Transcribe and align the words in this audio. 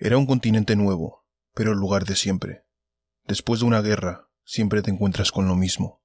Era 0.00 0.16
un 0.16 0.26
continente 0.26 0.76
nuevo, 0.76 1.26
pero 1.54 1.72
el 1.72 1.78
lugar 1.78 2.04
de 2.04 2.14
siempre. 2.14 2.64
Después 3.26 3.58
de 3.58 3.66
una 3.66 3.80
guerra, 3.80 4.30
siempre 4.44 4.80
te 4.80 4.92
encuentras 4.92 5.32
con 5.32 5.48
lo 5.48 5.56
mismo. 5.56 6.04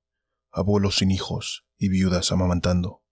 Abuelos 0.52 0.98
sin 0.98 1.12
hijos 1.12 1.68
y 1.78 1.90
viudas 1.90 2.32
amamantando. 2.32 3.04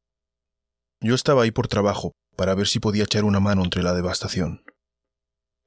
Yo 0.99 1.13
estaba 1.13 1.43
ahí 1.43 1.51
por 1.51 1.67
trabajo, 1.67 2.13
para 2.35 2.55
ver 2.55 2.67
si 2.67 2.79
podía 2.79 3.03
echar 3.03 3.25
una 3.25 3.39
mano 3.39 3.63
entre 3.63 3.83
la 3.83 3.93
devastación. 3.93 4.63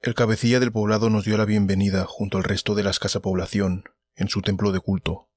El 0.01 0.15
cabecilla 0.15 0.59
del 0.59 0.73
poblado 0.73 1.09
nos 1.09 1.23
dio 1.23 1.37
la 1.37 1.45
bienvenida 1.45 2.03
junto 2.05 2.37
al 2.37 2.43
resto 2.43 2.75
de 2.75 2.83
la 2.83 2.89
escasa 2.89 3.21
población 3.21 3.85
en 4.15 4.27
su 4.27 4.41
templo 4.41 4.73
de 4.73 4.81
culto. 4.81 5.29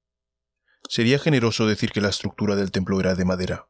Sería 0.89 1.21
generoso 1.21 1.69
decir 1.69 1.93
que 1.93 2.01
la 2.01 2.09
estructura 2.09 2.57
del 2.57 2.73
templo 2.73 2.99
era 2.99 3.15
de 3.15 3.25
madera. 3.25 3.69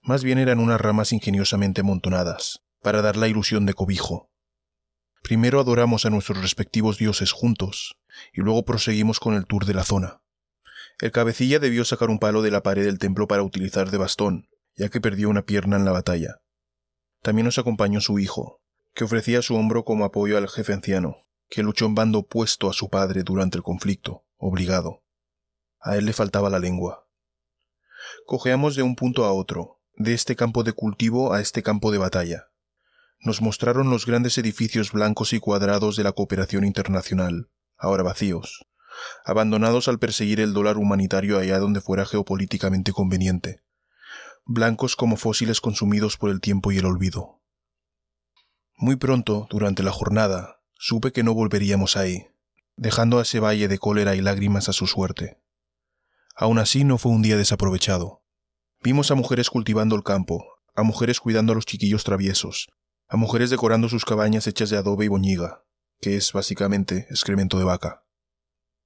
Más 0.00 0.22
bien 0.22 0.38
eran 0.38 0.60
unas 0.60 0.80
ramas 0.80 1.12
ingeniosamente 1.12 1.80
amontonadas, 1.80 2.62
para 2.82 3.02
dar 3.02 3.16
la 3.16 3.26
ilusión 3.26 3.66
de 3.66 3.74
cobijo. 3.74 4.29
Primero 5.22 5.60
adoramos 5.60 6.06
a 6.06 6.10
nuestros 6.10 6.40
respectivos 6.40 6.98
dioses 6.98 7.32
juntos, 7.32 7.98
y 8.32 8.40
luego 8.40 8.64
proseguimos 8.64 9.20
con 9.20 9.34
el 9.34 9.46
tour 9.46 9.64
de 9.64 9.74
la 9.74 9.84
zona. 9.84 10.22
El 10.98 11.12
cabecilla 11.12 11.58
debió 11.58 11.84
sacar 11.84 12.10
un 12.10 12.18
palo 12.18 12.42
de 12.42 12.50
la 12.50 12.62
pared 12.62 12.84
del 12.84 12.98
templo 12.98 13.28
para 13.28 13.42
utilizar 13.42 13.90
de 13.90 13.98
bastón, 13.98 14.48
ya 14.76 14.88
que 14.88 15.00
perdió 15.00 15.28
una 15.28 15.46
pierna 15.46 15.76
en 15.76 15.84
la 15.84 15.92
batalla. 15.92 16.40
También 17.22 17.46
nos 17.46 17.58
acompañó 17.58 18.00
su 18.00 18.18
hijo, 18.18 18.60
que 18.94 19.04
ofrecía 19.04 19.42
su 19.42 19.54
hombro 19.56 19.84
como 19.84 20.04
apoyo 20.04 20.36
al 20.36 20.48
jefe 20.48 20.72
anciano, 20.72 21.26
que 21.48 21.62
luchó 21.62 21.86
en 21.86 21.94
bando 21.94 22.20
opuesto 22.20 22.68
a 22.68 22.72
su 22.72 22.88
padre 22.88 23.22
durante 23.22 23.56
el 23.56 23.62
conflicto, 23.62 24.24
obligado. 24.36 25.02
A 25.80 25.96
él 25.96 26.06
le 26.06 26.12
faltaba 26.12 26.50
la 26.50 26.58
lengua. 26.58 27.06
Cojeamos 28.26 28.76
de 28.76 28.82
un 28.82 28.96
punto 28.96 29.24
a 29.24 29.32
otro, 29.32 29.80
de 29.94 30.14
este 30.14 30.36
campo 30.36 30.64
de 30.64 30.72
cultivo 30.72 31.32
a 31.32 31.40
este 31.40 31.62
campo 31.62 31.90
de 31.90 31.98
batalla. 31.98 32.49
Nos 33.22 33.42
mostraron 33.42 33.90
los 33.90 34.06
grandes 34.06 34.38
edificios 34.38 34.92
blancos 34.92 35.34
y 35.34 35.40
cuadrados 35.40 35.96
de 35.96 36.04
la 36.04 36.12
cooperación 36.12 36.64
internacional, 36.64 37.50
ahora 37.76 38.02
vacíos, 38.02 38.66
abandonados 39.26 39.88
al 39.88 39.98
perseguir 39.98 40.40
el 40.40 40.54
dólar 40.54 40.78
humanitario 40.78 41.38
allá 41.38 41.58
donde 41.58 41.82
fuera 41.82 42.06
geopolíticamente 42.06 42.92
conveniente, 42.92 43.62
blancos 44.46 44.96
como 44.96 45.16
fósiles 45.16 45.60
consumidos 45.60 46.16
por 46.16 46.30
el 46.30 46.40
tiempo 46.40 46.72
y 46.72 46.78
el 46.78 46.86
olvido. 46.86 47.42
Muy 48.76 48.96
pronto, 48.96 49.46
durante 49.50 49.82
la 49.82 49.92
jornada, 49.92 50.62
supe 50.78 51.12
que 51.12 51.22
no 51.22 51.34
volveríamos 51.34 51.98
ahí, 51.98 52.28
dejando 52.76 53.18
a 53.18 53.22
ese 53.22 53.38
valle 53.38 53.68
de 53.68 53.78
cólera 53.78 54.16
y 54.16 54.22
lágrimas 54.22 54.70
a 54.70 54.72
su 54.72 54.86
suerte. 54.86 55.42
Aún 56.34 56.58
así 56.58 56.84
no 56.84 56.96
fue 56.96 57.12
un 57.12 57.20
día 57.20 57.36
desaprovechado. 57.36 58.24
Vimos 58.82 59.10
a 59.10 59.14
mujeres 59.14 59.50
cultivando 59.50 59.94
el 59.94 60.04
campo, 60.04 60.42
a 60.74 60.82
mujeres 60.82 61.20
cuidando 61.20 61.52
a 61.52 61.54
los 61.54 61.66
chiquillos 61.66 62.04
traviesos, 62.04 62.70
a 63.10 63.16
mujeres 63.16 63.50
decorando 63.50 63.88
sus 63.88 64.04
cabañas 64.04 64.46
hechas 64.46 64.70
de 64.70 64.76
adobe 64.76 65.06
y 65.06 65.08
boñiga, 65.08 65.64
que 66.00 66.16
es 66.16 66.32
básicamente 66.32 67.08
excremento 67.10 67.58
de 67.58 67.64
vaca. 67.64 68.06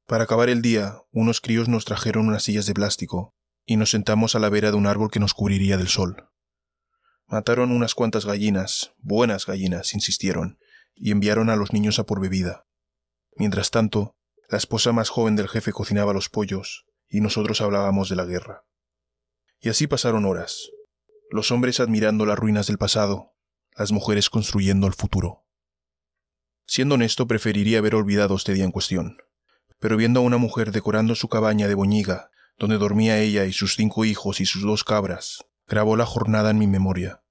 Para 0.06 0.24
acabar 0.24 0.48
el 0.48 0.62
día, 0.62 1.02
unos 1.10 1.42
críos 1.42 1.68
nos 1.68 1.84
trajeron 1.84 2.28
unas 2.28 2.42
sillas 2.42 2.64
de 2.64 2.72
plástico 2.72 3.34
y 3.66 3.76
nos 3.76 3.90
sentamos 3.90 4.34
a 4.34 4.38
la 4.38 4.48
vera 4.48 4.70
de 4.70 4.78
un 4.78 4.86
árbol 4.86 5.10
que 5.10 5.20
nos 5.20 5.34
cubriría 5.34 5.76
del 5.76 5.88
sol. 5.88 6.30
Mataron 7.26 7.70
unas 7.70 7.94
cuantas 7.94 8.24
gallinas, 8.24 8.94
buenas 8.98 9.44
gallinas, 9.44 9.92
insistieron, 9.92 10.58
y 10.94 11.10
enviaron 11.10 11.50
a 11.50 11.56
los 11.56 11.74
niños 11.74 11.98
a 11.98 12.04
por 12.04 12.18
bebida. 12.18 12.66
Mientras 13.36 13.70
tanto, 13.70 14.16
la 14.48 14.56
esposa 14.56 14.92
más 14.92 15.10
joven 15.10 15.36
del 15.36 15.48
jefe 15.48 15.72
cocinaba 15.72 16.14
los 16.14 16.30
pollos, 16.30 16.86
y 17.08 17.20
nosotros 17.20 17.60
hablábamos 17.60 18.08
de 18.08 18.16
la 18.16 18.24
guerra. 18.24 18.64
Y 19.60 19.68
así 19.68 19.86
pasaron 19.86 20.24
horas, 20.24 20.70
los 21.30 21.50
hombres 21.50 21.78
admirando 21.78 22.24
las 22.24 22.38
ruinas 22.38 22.68
del 22.68 22.78
pasado, 22.78 23.33
las 23.76 23.92
mujeres 23.92 24.30
construyendo 24.30 24.86
el 24.86 24.94
futuro. 24.94 25.44
Siendo 26.66 26.94
honesto, 26.94 27.26
preferiría 27.26 27.78
haber 27.78 27.94
olvidado 27.94 28.36
este 28.36 28.54
día 28.54 28.64
en 28.64 28.70
cuestión, 28.70 29.18
pero 29.78 29.96
viendo 29.96 30.20
a 30.20 30.22
una 30.22 30.38
mujer 30.38 30.72
decorando 30.72 31.14
su 31.14 31.28
cabaña 31.28 31.68
de 31.68 31.74
boñiga, 31.74 32.30
donde 32.58 32.78
dormía 32.78 33.18
ella 33.18 33.44
y 33.44 33.52
sus 33.52 33.74
cinco 33.74 34.04
hijos 34.04 34.40
y 34.40 34.46
sus 34.46 34.62
dos 34.62 34.84
cabras, 34.84 35.44
grabó 35.66 35.96
la 35.96 36.06
jornada 36.06 36.50
en 36.50 36.58
mi 36.58 36.66
memoria. 36.66 37.22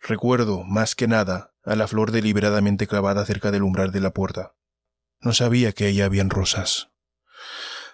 Recuerdo, 0.00 0.64
más 0.64 0.94
que 0.94 1.08
nada, 1.08 1.54
a 1.64 1.76
la 1.76 1.88
flor 1.88 2.10
deliberadamente 2.10 2.86
clavada 2.86 3.24
cerca 3.24 3.50
del 3.50 3.62
umbral 3.62 3.90
de 3.90 4.00
la 4.00 4.12
puerta. 4.12 4.54
No 5.20 5.32
sabía 5.32 5.72
que 5.72 5.86
allá 5.86 6.04
habían 6.04 6.28
rosas. 6.28 6.90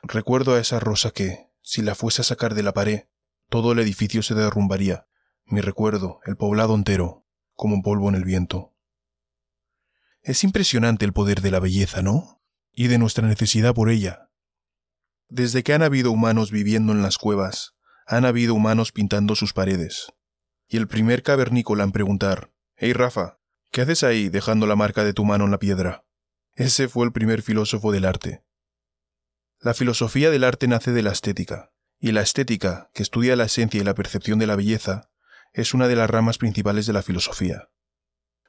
Recuerdo 0.03 0.55
a 0.55 0.61
esa 0.61 0.81
rosa 0.81 1.13
que, 1.13 1.51
si 1.63 1.83
la 1.83 1.95
fuese 1.95 2.23
a 2.23 2.25
sacar 2.25 2.55
de 2.55 2.65
la 2.65 2.73
pared, 2.73 3.05
todo 3.49 3.73
el 3.73 3.79
edificio 3.79 4.23
se 4.23 4.35
derrumbaría, 4.35 5.07
mi 5.45 5.61
recuerdo, 5.61 6.21
el 6.25 6.37
poblado 6.37 6.75
entero, 6.75 7.27
como 7.61 7.75
un 7.75 7.83
polvo 7.83 8.09
en 8.09 8.15
el 8.15 8.25
viento. 8.25 8.75
Es 10.23 10.45
impresionante 10.45 11.05
el 11.05 11.13
poder 11.13 11.43
de 11.43 11.51
la 11.51 11.61
belleza, 11.61 12.01
¿no? 12.01 12.43
Y 12.73 12.87
de 12.87 12.97
nuestra 12.97 13.29
necesidad 13.29 13.75
por 13.75 13.91
ella. 13.91 14.31
Desde 15.29 15.63
que 15.63 15.75
han 15.75 15.83
habido 15.83 16.11
humanos 16.11 16.51
viviendo 16.51 16.93
en 16.93 17.03
las 17.03 17.19
cuevas, 17.19 17.75
han 18.07 18.25
habido 18.25 18.55
humanos 18.55 18.93
pintando 18.93 19.37
sus 19.37 19.53
paredes. 19.53 20.11
Y 20.69 20.79
el 20.79 20.89
primer 20.89 21.23
cavernícola 21.23 21.85
en 21.85 21.93
preguntar, 21.93 22.51
Hey 22.77 22.95
Rafa, 22.95 23.39
¿qué 23.71 23.83
haces 23.83 24.05
ahí 24.05 24.31
dejando 24.31 24.67
la 24.67 24.75
marca 24.75 25.05
de 25.05 25.13
tu 25.13 25.27
mano 25.27 25.45
en 25.45 25.51
la 25.51 25.59
piedra? 25.59 26.07
Ese 26.55 26.89
fue 26.89 27.05
el 27.05 27.13
primer 27.13 27.43
filósofo 27.43 27.93
del 27.93 28.07
arte. 28.07 28.43
La 29.59 29.75
filosofía 29.75 30.31
del 30.31 30.45
arte 30.45 30.67
nace 30.67 30.93
de 30.93 31.03
la 31.03 31.13
estética, 31.13 31.75
y 31.99 32.13
la 32.13 32.23
estética, 32.23 32.91
que 32.95 33.03
estudia 33.03 33.37
la 33.37 33.45
esencia 33.45 33.83
y 33.83 33.85
la 33.85 33.95
percepción 33.95 34.39
de 34.39 34.47
la 34.47 34.57
belleza, 34.57 35.10
es 35.53 35.75
una 35.75 35.89
de 35.89 35.97
las 35.97 36.09
ramas 36.09 36.39
principales 36.39 36.87
de 36.87 36.93
la 36.93 37.03
filosofía. 37.03 37.71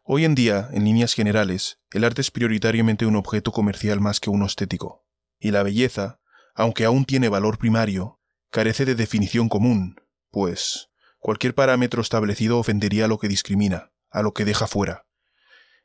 Hoy 0.03 0.25
en 0.25 0.35
día, 0.35 0.69
en 0.71 0.83
líneas 0.83 1.13
generales, 1.13 1.79
el 1.91 2.03
arte 2.03 2.21
es 2.21 2.31
prioritariamente 2.31 3.05
un 3.05 3.15
objeto 3.15 3.51
comercial 3.51 3.99
más 3.99 4.19
que 4.19 4.29
uno 4.29 4.45
estético, 4.45 5.05
y 5.39 5.51
la 5.51 5.63
belleza, 5.63 6.19
aunque 6.55 6.85
aún 6.85 7.05
tiene 7.05 7.29
valor 7.29 7.57
primario, 7.57 8.19
carece 8.49 8.85
de 8.85 8.95
definición 8.95 9.49
común, 9.49 9.95
pues 10.29 10.89
cualquier 11.19 11.55
parámetro 11.55 12.01
establecido 12.01 12.59
ofendería 12.59 13.05
a 13.05 13.07
lo 13.07 13.17
que 13.17 13.27
discrimina, 13.27 13.91
a 14.09 14.21
lo 14.21 14.33
que 14.33 14.45
deja 14.45 14.67
fuera. 14.67 15.05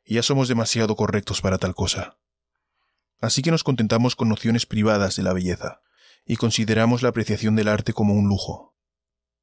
Ya 0.05 0.23
somos 0.23 0.47
demasiado 0.47 0.95
correctos 0.95 1.41
para 1.41 1.57
tal 1.57 1.75
cosa. 1.75 2.17
Así 3.19 3.41
que 3.41 3.51
nos 3.51 3.63
contentamos 3.63 4.15
con 4.15 4.29
nociones 4.29 4.65
privadas 4.65 5.15
de 5.15 5.23
la 5.23 5.33
belleza, 5.33 5.81
y 6.25 6.35
consideramos 6.35 7.01
la 7.01 7.09
apreciación 7.09 7.55
del 7.55 7.67
arte 7.67 7.93
como 7.93 8.13
un 8.13 8.27
lujo. 8.27 8.76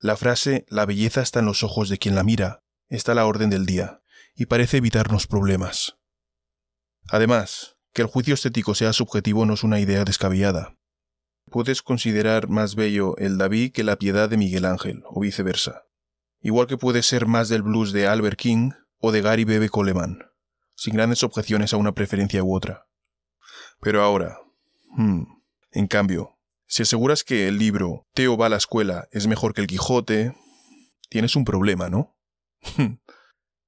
La 0.05 0.19
frase 0.19 0.67
la 0.69 0.85
belleza 0.85 1.23
está 1.23 1.39
en 1.41 1.47
los 1.47 1.63
ojos 1.63 1.89
de 1.89 1.97
quien 1.97 2.15
la 2.15 2.25
mira 2.25 2.63
está 2.91 3.13
a 3.13 3.15
la 3.15 3.25
orden 3.25 3.49
del 3.49 3.65
día, 3.65 4.03
y 4.35 4.45
parece 4.45 4.77
evitarnos 4.77 5.27
problemas. 5.27 5.97
Además, 7.09 7.79
que 7.95 8.03
el 8.03 8.09
juicio 8.09 8.35
estético 8.35 8.75
sea 8.75 8.93
subjetivo 8.93 9.47
no 9.47 9.55
es 9.55 9.63
una 9.63 9.81
idea 9.81 10.05
descabellada. 10.05 10.77
Puedes 11.51 11.81
considerar 11.81 12.51
más 12.51 12.75
bello 12.75 13.17
el 13.17 13.39
David 13.39 13.73
que 13.73 13.83
la 13.83 13.97
piedad 13.97 14.29
de 14.29 14.37
Miguel 14.37 14.67
Ángel, 14.67 15.05
o 15.07 15.21
viceversa. 15.21 15.87
Igual 16.43 16.67
que 16.67 16.77
puede 16.77 17.03
ser 17.03 17.25
más 17.25 17.49
del 17.49 17.63
blues 17.63 17.93
de 17.93 18.07
Albert 18.07 18.39
King 18.39 18.73
o 18.99 19.11
de 19.11 19.23
Gary 19.23 19.45
Bebe 19.45 19.71
Coleman, 19.71 20.19
sin 20.77 20.93
grandes 20.97 21.23
objeciones 21.23 21.73
a 21.73 21.79
una 21.79 21.95
preferencia 21.95 22.45
u 22.45 22.55
otra. 22.55 22.89
Pero 23.81 24.03
ahora, 24.03 24.37
hmm, 24.99 25.23
en 25.71 25.87
cambio, 25.87 26.34
si 26.67 26.83
aseguras 26.83 27.25
que 27.25 27.49
el 27.49 27.59
libro 27.59 28.07
Teo 28.15 28.37
va 28.37 28.47
a 28.47 28.51
la 28.51 28.57
escuela 28.57 29.09
es 29.13 29.27
mejor 29.27 29.55
que 29.55 29.61
el 29.61 29.67
Quijote, 29.67 30.35
tienes 31.09 31.37
un 31.37 31.45
problema, 31.45 31.89
¿no? 31.89 32.17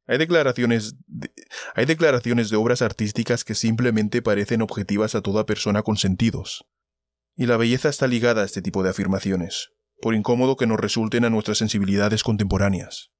hay 0.06 0.18
declaraciones 0.18 0.96
de, 1.06 1.30
hay 1.74 1.84
declaraciones 1.84 2.50
de 2.50 2.56
obras 2.56 2.82
artísticas 2.82 3.44
que 3.44 3.54
simplemente 3.54 4.22
parecen 4.22 4.62
objetivas 4.62 5.14
a 5.14 5.20
toda 5.20 5.46
persona 5.46 5.82
con 5.82 5.96
sentidos. 5.96 6.64
Y 7.34 7.46
la 7.46 7.56
belleza 7.56 7.88
está 7.88 8.06
ligada 8.06 8.42
a 8.42 8.44
este 8.44 8.62
tipo 8.62 8.82
de 8.82 8.90
afirmaciones, 8.90 9.70
por 10.00 10.14
incómodo 10.14 10.56
que 10.56 10.66
nos 10.66 10.80
resulten 10.80 11.24
a 11.24 11.30
nuestras 11.30 11.58
sensibilidades 11.58 12.22
contemporáneas. 12.22 13.10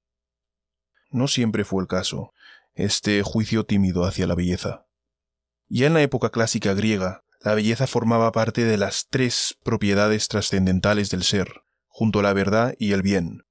No 1.11 1.29
siempre 1.29 1.65
fue 1.65 1.83
el 1.83 1.89
caso, 1.89 2.33
este 2.75 3.23
juicio 3.23 3.65
tímido 3.65 4.05
hacia 4.05 4.27
la 4.27 4.35
belleza. 4.35 4.87
Ya 5.69 5.87
en 5.87 5.95
la 5.95 6.03
época 6.03 6.31
clásica 6.31 6.75
griega, 6.75 7.25
la 7.47 7.55
belleza 7.55 7.87
formaba 7.87 8.33
parte 8.33 8.65
de 8.65 8.77
las 8.77 9.07
tres 9.09 9.57
propiedades 9.63 10.27
trascendentales 10.27 11.11
del 11.11 11.23
ser, 11.23 11.63
junto 11.87 12.19
a 12.19 12.23
la 12.25 12.33
verdad 12.33 12.75
y 12.77 12.91
el 12.91 13.03
bien. 13.03 13.47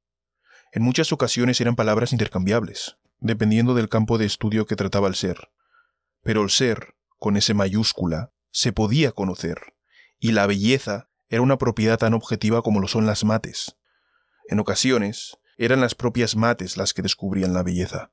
En 0.73 0.83
muchas 0.83 1.13
ocasiones 1.13 1.61
eran 1.61 1.77
palabras 1.77 2.11
intercambiables, 2.11 2.97
dependiendo 3.19 3.73
del 3.73 3.87
campo 3.87 4.17
de 4.17 4.25
estudio 4.25 4.65
que 4.65 4.75
trataba 4.75 5.07
el 5.07 5.15
ser. 5.15 5.49
Pero 6.23 6.43
el 6.43 6.49
ser, 6.49 6.97
con 7.19 7.37
ese 7.37 7.53
mayúscula, 7.53 8.33
se 8.51 8.73
podía 8.73 9.13
conocer, 9.13 9.77
y 10.19 10.33
la 10.33 10.45
belleza 10.45 11.09
era 11.29 11.41
una 11.41 11.57
propiedad 11.57 11.97
tan 11.97 12.13
objetiva 12.13 12.61
como 12.63 12.81
lo 12.81 12.89
son 12.89 13.05
las 13.05 13.23
mates. 13.23 13.77
En 14.49 14.59
ocasiones, 14.59 15.37
eran 15.57 15.79
las 15.79 15.95
propias 15.95 16.35
mates 16.35 16.75
las 16.75 16.93
que 16.93 17.01
descubrían 17.01 17.53
la 17.53 17.63
belleza. 17.63 18.11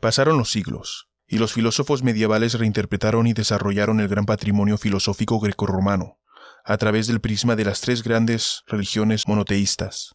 Pasaron 0.00 0.38
los 0.38 0.50
siglos, 0.50 1.10
y 1.26 1.38
los 1.38 1.52
filósofos 1.52 2.02
medievales 2.02 2.54
reinterpretaron 2.54 3.26
y 3.26 3.32
desarrollaron 3.32 4.00
el 4.00 4.08
gran 4.08 4.26
patrimonio 4.26 4.78
filosófico 4.78 5.40
grecorromano, 5.40 6.18
a 6.64 6.76
través 6.76 7.06
del 7.06 7.20
prisma 7.20 7.56
de 7.56 7.64
las 7.64 7.80
tres 7.80 8.02
grandes 8.02 8.62
religiones 8.66 9.26
monoteístas, 9.26 10.14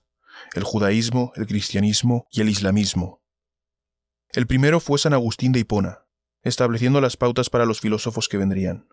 el 0.54 0.64
judaísmo, 0.64 1.32
el 1.36 1.48
cristianismo 1.48 2.28
y 2.32 2.42
el 2.42 2.50
islamismo. 2.50 3.22
El 4.34 4.48
primero 4.48 4.80
fue 4.80 4.98
San 5.00 5.14
Agustín 5.14 5.52
de 5.52 5.60
Hipona, 5.60 6.06
estableciendo 6.44 7.02
las 7.02 7.18
pautas 7.18 7.50
para 7.50 7.66
los 7.66 7.82
filósofos 7.82 8.30
que 8.30 8.38
vendrían. 8.38 8.88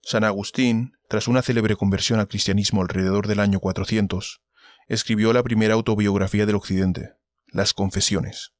San 0.00 0.24
Agustín, 0.24 0.96
tras 1.08 1.28
una 1.28 1.42
célebre 1.42 1.76
conversión 1.76 2.18
al 2.18 2.28
cristianismo 2.28 2.82
alrededor 2.82 3.28
del 3.28 3.40
año 3.40 3.60
400, 3.60 4.40
escribió 4.88 5.32
la 5.32 5.42
primera 5.42 5.74
autobiografía 5.74 6.46
del 6.46 6.56
Occidente, 6.56 7.14
Las 7.46 7.72
Confesiones. 7.74 8.52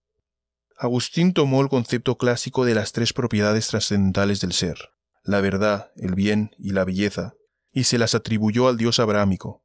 Agustín 0.79 1.33
tomó 1.33 1.63
el 1.63 1.69
concepto 1.69 2.17
clásico 2.17 2.65
de 2.65 2.75
las 2.75 2.93
tres 2.93 3.13
propiedades 3.13 3.69
trascendentales 3.69 4.41
del 4.41 4.53
ser, 4.53 4.91
la 5.23 5.41
verdad, 5.41 5.93
el 5.97 6.15
bien 6.15 6.51
y 6.59 6.73
la 6.73 6.85
belleza, 6.85 7.35
y 7.73 7.85
se 7.85 7.99
las 7.99 8.15
atribuyó 8.15 8.69
al 8.69 8.77
Dios 8.77 8.99
abrámico. 8.99 9.65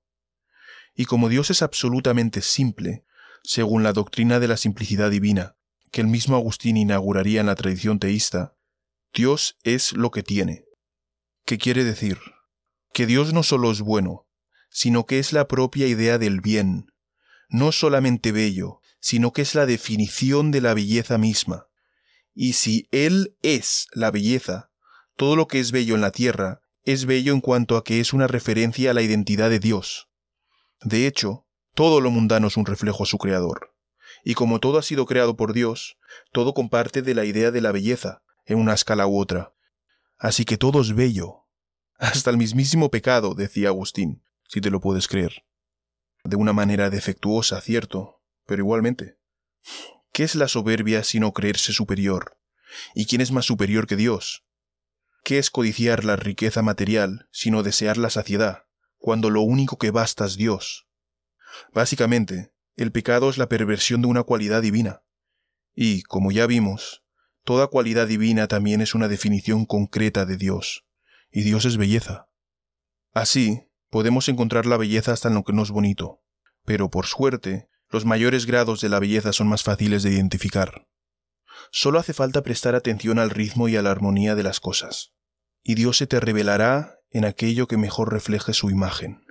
Y 0.95 1.06
como 1.06 1.30
Dios 1.30 1.50
es 1.50 1.62
absolutamente 1.62 2.42
simple, 2.42 3.06
según 3.44 3.83
la 3.83 3.94
doctrina 3.94 4.39
de 4.39 4.48
la 4.48 4.57
simplicidad 4.57 5.12
divina, 5.12 5.56
que 5.92 6.01
el 6.01 6.07
mismo 6.07 6.36
Agustín 6.36 6.77
inauguraría 6.77 7.39
en 7.42 7.48
la 7.48 7.56
tradición 7.56 8.00
teísta, 8.00 8.56
Dios 9.13 9.57
es 9.63 9.94
lo 9.94 10.12
que 10.12 10.24
tiene. 10.24 10.65
¿Qué 11.45 11.57
quiere 11.57 11.83
decir? 11.83 12.19
Que 12.94 13.06
Dios 13.06 13.33
no 13.33 13.44
solo 13.44 13.71
es 13.71 13.81
bueno, 13.81 14.27
sino 14.69 15.06
que 15.06 15.19
es 15.19 15.33
la 15.33 15.48
propia 15.48 15.88
idea 15.88 16.18
del 16.18 16.42
bien, 16.42 16.92
no 17.50 17.71
solamente 17.71 18.31
bello, 18.31 18.81
sino 18.99 19.33
que 19.33 19.41
es 19.41 19.55
la 19.55 19.65
definición 19.65 20.51
de 20.51 20.61
la 20.61 20.73
belleza 20.73 21.17
misma. 21.17 21.67
Y 22.33 22.53
si 22.53 22.88
Él 22.91 23.35
es 23.41 23.88
la 23.94 24.11
belleza, 24.11 24.71
todo 25.15 25.35
lo 25.35 25.47
que 25.47 25.59
es 25.59 25.71
bello 25.71 25.95
en 25.95 26.01
la 26.01 26.11
tierra 26.11 26.61
es 26.83 27.05
bello 27.05 27.33
en 27.33 27.41
cuanto 27.41 27.75
a 27.75 27.83
que 27.83 27.99
es 27.99 28.13
una 28.13 28.27
referencia 28.27 28.91
a 28.91 28.94
la 28.94 29.01
identidad 29.01 29.49
de 29.49 29.59
Dios. 29.59 30.07
De 30.81 31.07
hecho, 31.07 31.45
todo 31.73 32.01
lo 32.01 32.11
mundano 32.11 32.47
es 32.47 32.57
un 32.57 32.65
reflejo 32.65 33.03
a 33.03 33.07
su 33.07 33.17
Creador. 33.17 33.73
Y 34.23 34.35
como 34.35 34.59
todo 34.59 34.77
ha 34.77 34.83
sido 34.83 35.05
creado 35.05 35.35
por 35.35 35.53
Dios, 35.53 35.97
todo 36.31 36.53
comparte 36.53 37.01
de 37.01 37.13
la 37.13 37.25
idea 37.25 37.51
de 37.51 37.61
la 37.61 37.71
belleza, 37.71 38.23
en 38.45 38.59
una 38.59 38.73
escala 38.73 39.07
u 39.07 39.19
otra. 39.19 39.53
Así 40.17 40.45
que 40.45 40.57
todo 40.57 40.81
es 40.81 40.95
bello. 40.95 41.47
Hasta 41.97 42.29
el 42.29 42.38
mismísimo 42.38 42.89
pecado, 42.89 43.33
decía 43.33 43.69
Agustín, 43.69 44.23
si 44.47 44.61
te 44.61 44.69
lo 44.69 44.79
puedes 44.79 45.07
creer. 45.07 45.44
De 46.23 46.35
una 46.35 46.53
manera 46.53 46.89
defectuosa, 46.89 47.59
cierto, 47.61 48.16
pero 48.47 48.63
igualmente. 48.63 49.19
¿Qué 50.11 50.23
es 50.23 50.33
la 50.33 50.47
soberbia 50.47 51.03
sino 51.03 51.33
creerse 51.33 51.73
superior? 51.73 52.39
¿Y 52.95 53.05
quién 53.05 53.21
es 53.21 53.31
más 53.31 53.45
superior 53.45 53.85
que 53.85 53.95
Dios? 53.95 54.44
¿Qué 55.23 55.38
es 55.38 55.51
codiciar 55.51 56.03
la 56.05 56.15
riqueza 56.15 56.61
material, 56.63 57.27
sino 57.31 57.61
desear 57.61 57.97
la 57.97 58.09
saciedad, 58.09 58.63
cuando 58.97 59.29
lo 59.29 59.41
único 59.41 59.77
que 59.77 59.91
basta 59.91 60.25
es 60.25 60.38
Dios? 60.38 60.88
Básicamente, 61.73 62.53
el 62.75 62.91
pecado 62.91 63.29
es 63.29 63.38
la 63.38 63.49
perversión 63.49 64.01
de 64.01 64.07
una 64.07 64.23
cualidad 64.23 64.61
divina. 64.61 65.03
Y, 65.75 66.03
como 66.03 66.31
ya 66.31 66.47
vimos, 66.47 67.03
toda 67.44 67.67
cualidad 67.67 68.07
divina 68.07 68.47
también 68.47 68.81
es 68.81 68.95
una 68.95 69.07
definición 69.07 69.65
concreta 69.65 70.25
de 70.25 70.38
Dios, 70.38 70.85
y 71.31 71.41
Dios 71.41 71.65
es 71.65 71.77
belleza. 71.77 72.29
Así, 73.13 73.69
podemos 73.89 74.29
encontrar 74.29 74.65
la 74.65 74.77
belleza 74.77 75.11
hasta 75.11 75.27
en 75.27 75.35
lo 75.35 75.44
que 75.44 75.53
no 75.53 75.63
es 75.63 75.71
bonito, 75.71 76.23
pero 76.65 76.89
por 76.89 77.05
suerte, 77.05 77.69
los 77.89 78.05
mayores 78.05 78.45
grados 78.45 78.81
de 78.81 78.89
la 78.89 78.99
belleza 78.99 79.33
son 79.33 79.47
más 79.47 79.63
fáciles 79.63 80.03
de 80.03 80.11
identificar. 80.11 80.87
Solo 81.71 81.99
hace 81.99 82.13
falta 82.13 82.43
prestar 82.43 82.75
atención 82.75 83.19
al 83.19 83.29
ritmo 83.29 83.67
y 83.67 83.75
a 83.75 83.81
la 83.81 83.91
armonía 83.91 84.35
de 84.35 84.43
las 84.43 84.59
cosas 84.59 85.13
y 85.67 85.75
Dios 85.75 85.97
se 85.97 86.07
te 86.07 86.21
revelará 86.21 87.01
en 87.11 87.25
aquello 87.25 87.67
que 87.67 87.75
mejor 87.75 88.13
refleje 88.13 88.53
su 88.53 88.69
imagen. 88.69 89.25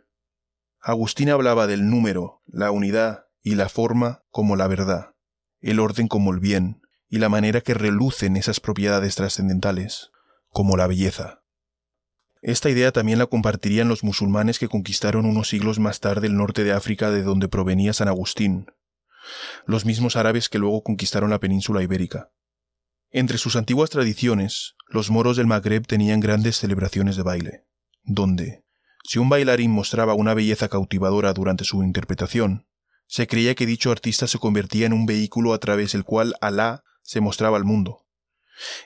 Agustín 0.80 1.30
hablaba 1.30 1.66
del 1.66 1.88
número, 1.88 2.42
la 2.44 2.70
unidad 2.70 3.24
y 3.40 3.54
la 3.54 3.70
forma 3.70 4.22
como 4.28 4.54
la 4.54 4.66
verdad, 4.66 5.14
el 5.60 5.80
orden 5.80 6.08
como 6.08 6.34
el 6.34 6.38
bien, 6.38 6.82
y 7.08 7.20
la 7.20 7.30
manera 7.30 7.62
que 7.62 7.72
relucen 7.72 8.36
esas 8.36 8.60
propiedades 8.60 9.14
trascendentales, 9.14 10.10
como 10.50 10.76
la 10.76 10.86
belleza. 10.86 11.42
Esta 12.46 12.70
idea 12.70 12.92
también 12.92 13.18
la 13.18 13.26
compartirían 13.26 13.88
los 13.88 14.04
musulmanes 14.04 14.60
que 14.60 14.68
conquistaron 14.68 15.26
unos 15.26 15.48
siglos 15.48 15.80
más 15.80 15.98
tarde 15.98 16.28
el 16.28 16.36
norte 16.36 16.62
de 16.62 16.70
África 16.70 17.10
de 17.10 17.24
donde 17.24 17.48
provenía 17.48 17.92
San 17.92 18.06
Agustín, 18.06 18.66
los 19.66 19.84
mismos 19.84 20.14
árabes 20.14 20.48
que 20.48 20.60
luego 20.60 20.84
conquistaron 20.84 21.30
la 21.30 21.40
península 21.40 21.82
ibérica. 21.82 22.30
Entre 23.10 23.36
sus 23.38 23.56
antiguas 23.56 23.90
tradiciones, 23.90 24.76
los 24.86 25.10
moros 25.10 25.36
del 25.36 25.48
Magreb 25.48 25.88
tenían 25.88 26.20
grandes 26.20 26.56
celebraciones 26.56 27.16
de 27.16 27.24
baile, 27.24 27.64
donde, 28.04 28.62
si 29.02 29.18
un 29.18 29.28
bailarín 29.28 29.72
mostraba 29.72 30.14
una 30.14 30.32
belleza 30.32 30.68
cautivadora 30.68 31.32
durante 31.32 31.64
su 31.64 31.82
interpretación, 31.82 32.68
se 33.08 33.26
creía 33.26 33.56
que 33.56 33.66
dicho 33.66 33.90
artista 33.90 34.28
se 34.28 34.38
convertía 34.38 34.86
en 34.86 34.92
un 34.92 35.04
vehículo 35.04 35.52
a 35.52 35.58
través 35.58 35.94
del 35.94 36.04
cual 36.04 36.36
Alá 36.40 36.84
se 37.02 37.20
mostraba 37.20 37.56
al 37.56 37.64
mundo. 37.64 38.06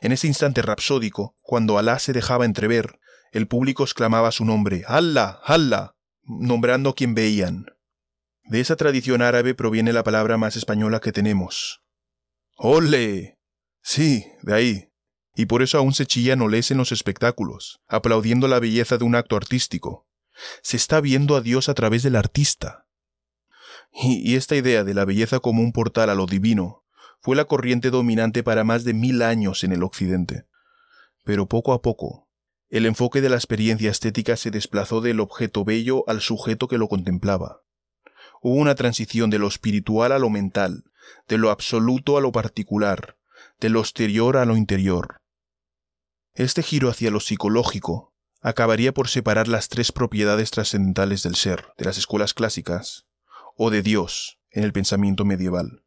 En 0.00 0.12
ese 0.12 0.28
instante 0.28 0.62
rapsódico, 0.62 1.36
cuando 1.42 1.76
Alá 1.76 1.98
se 1.98 2.14
dejaba 2.14 2.46
entrever, 2.46 2.98
el 3.30 3.46
público 3.46 3.84
exclamaba 3.84 4.32
su 4.32 4.44
nombre, 4.44 4.82
Allah, 4.86 5.40
Allah, 5.44 5.94
nombrando 6.24 6.90
a 6.90 6.94
quien 6.94 7.14
veían. 7.14 7.66
De 8.44 8.60
esa 8.60 8.76
tradición 8.76 9.22
árabe 9.22 9.54
proviene 9.54 9.92
la 9.92 10.02
palabra 10.02 10.36
más 10.36 10.56
española 10.56 11.00
que 11.00 11.12
tenemos. 11.12 11.82
¡Ole! 12.56 13.38
Sí, 13.82 14.26
de 14.42 14.54
ahí. 14.54 14.88
Y 15.36 15.46
por 15.46 15.62
eso 15.62 15.78
aún 15.78 15.94
se 15.94 16.06
chillan 16.06 16.42
olés 16.42 16.70
en 16.70 16.78
los 16.78 16.90
espectáculos, 16.90 17.80
aplaudiendo 17.86 18.48
la 18.48 18.58
belleza 18.58 18.98
de 18.98 19.04
un 19.04 19.14
acto 19.14 19.36
artístico. 19.36 20.08
Se 20.62 20.76
está 20.76 21.00
viendo 21.00 21.36
a 21.36 21.40
Dios 21.40 21.68
a 21.68 21.74
través 21.74 22.02
del 22.02 22.16
artista. 22.16 22.86
Y, 23.92 24.28
y 24.28 24.34
esta 24.34 24.56
idea 24.56 24.84
de 24.84 24.94
la 24.94 25.04
belleza 25.04 25.40
como 25.40 25.62
un 25.62 25.72
portal 25.72 26.10
a 26.10 26.14
lo 26.14 26.26
divino 26.26 26.84
fue 27.20 27.36
la 27.36 27.44
corriente 27.44 27.90
dominante 27.90 28.42
para 28.42 28.64
más 28.64 28.84
de 28.84 28.94
mil 28.94 29.22
años 29.22 29.62
en 29.62 29.72
el 29.72 29.82
Occidente. 29.82 30.46
Pero 31.24 31.46
poco 31.46 31.72
a 31.72 31.82
poco, 31.82 32.29
el 32.70 32.86
enfoque 32.86 33.20
de 33.20 33.28
la 33.28 33.34
experiencia 33.34 33.90
estética 33.90 34.36
se 34.36 34.52
desplazó 34.52 35.00
del 35.00 35.18
objeto 35.18 35.64
bello 35.64 36.04
al 36.08 36.20
sujeto 36.20 36.68
que 36.68 36.78
lo 36.78 36.88
contemplaba. 36.88 37.62
Hubo 38.40 38.54
una 38.54 38.76
transición 38.76 39.28
de 39.28 39.40
lo 39.40 39.48
espiritual 39.48 40.12
a 40.12 40.20
lo 40.20 40.30
mental, 40.30 40.84
de 41.28 41.36
lo 41.36 41.50
absoluto 41.50 42.16
a 42.16 42.20
lo 42.20 42.30
particular, 42.30 43.16
de 43.58 43.70
lo 43.70 43.80
exterior 43.80 44.36
a 44.36 44.44
lo 44.44 44.56
interior. 44.56 45.20
Este 46.34 46.62
giro 46.62 46.88
hacia 46.88 47.10
lo 47.10 47.18
psicológico 47.18 48.14
acabaría 48.40 48.94
por 48.94 49.08
separar 49.08 49.48
las 49.48 49.68
tres 49.68 49.90
propiedades 49.92 50.50
trascendentales 50.50 51.24
del 51.24 51.34
ser, 51.34 51.66
de 51.76 51.84
las 51.84 51.98
escuelas 51.98 52.34
clásicas, 52.34 53.06
o 53.56 53.70
de 53.70 53.82
Dios, 53.82 54.38
en 54.50 54.62
el 54.62 54.72
pensamiento 54.72 55.24
medieval. 55.24 55.84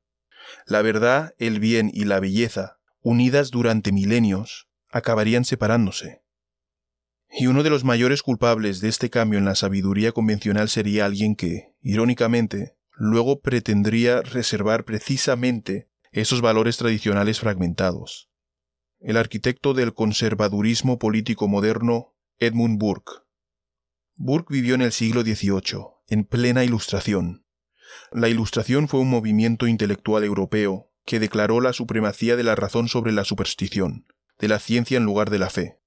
La 0.68 0.82
verdad, 0.82 1.34
el 1.40 1.60
bien 1.60 1.90
y 1.92 2.04
la 2.04 2.20
belleza, 2.20 2.78
unidas 3.02 3.52
durante 3.52 3.92
milenios, 3.92 4.68
acabarían 4.90 5.46
separándose. 5.46 6.23
Y 7.36 7.48
uno 7.48 7.64
de 7.64 7.72
los 7.72 7.84
mayores 7.84 8.22
culpables 8.22 8.80
de 8.80 8.90
este 8.90 9.10
cambio 9.10 9.40
en 9.40 9.46
la 9.46 9.56
sabiduría 9.56 10.12
convencional 10.12 10.70
sería 10.70 11.06
alguien 11.06 11.36
que, 11.36 11.74
irónicamente, 11.82 12.78
luego 12.92 13.42
pretendría 13.42 14.22
reservar 14.22 14.86
precisamente 14.86 15.90
esos 16.12 16.42
valores 16.42 16.78
tradicionales 16.78 17.40
fragmentados. 17.40 18.30
El 19.00 19.18
arquitecto 19.18 19.74
del 19.74 19.96
conservadurismo 19.96 21.00
político 21.00 21.48
moderno, 21.48 22.16
Edmund 22.38 22.80
Burke. 22.80 23.24
Burke 24.16 24.54
vivió 24.54 24.76
en 24.76 24.84
el 24.84 24.92
siglo 24.92 25.24
XVIII, 25.24 25.88
en 26.10 26.26
plena 26.26 26.64
Ilustración. 26.64 27.48
La 28.12 28.30
Ilustración 28.30 28.88
fue 28.88 29.00
un 29.00 29.10
movimiento 29.10 29.66
intelectual 29.66 30.24
europeo 30.24 30.92
que 31.04 31.20
declaró 31.20 31.62
la 31.62 31.74
supremacía 31.74 32.36
de 32.36 32.44
la 32.44 32.54
razón 32.54 32.88
sobre 32.88 33.12
la 33.12 33.26
superstición, 33.26 34.06
de 34.38 34.48
la 34.50 34.60
ciencia 34.60 34.98
en 34.98 35.04
lugar 35.04 35.32
de 35.32 35.40
la 35.40 35.50
fe. 35.50 35.83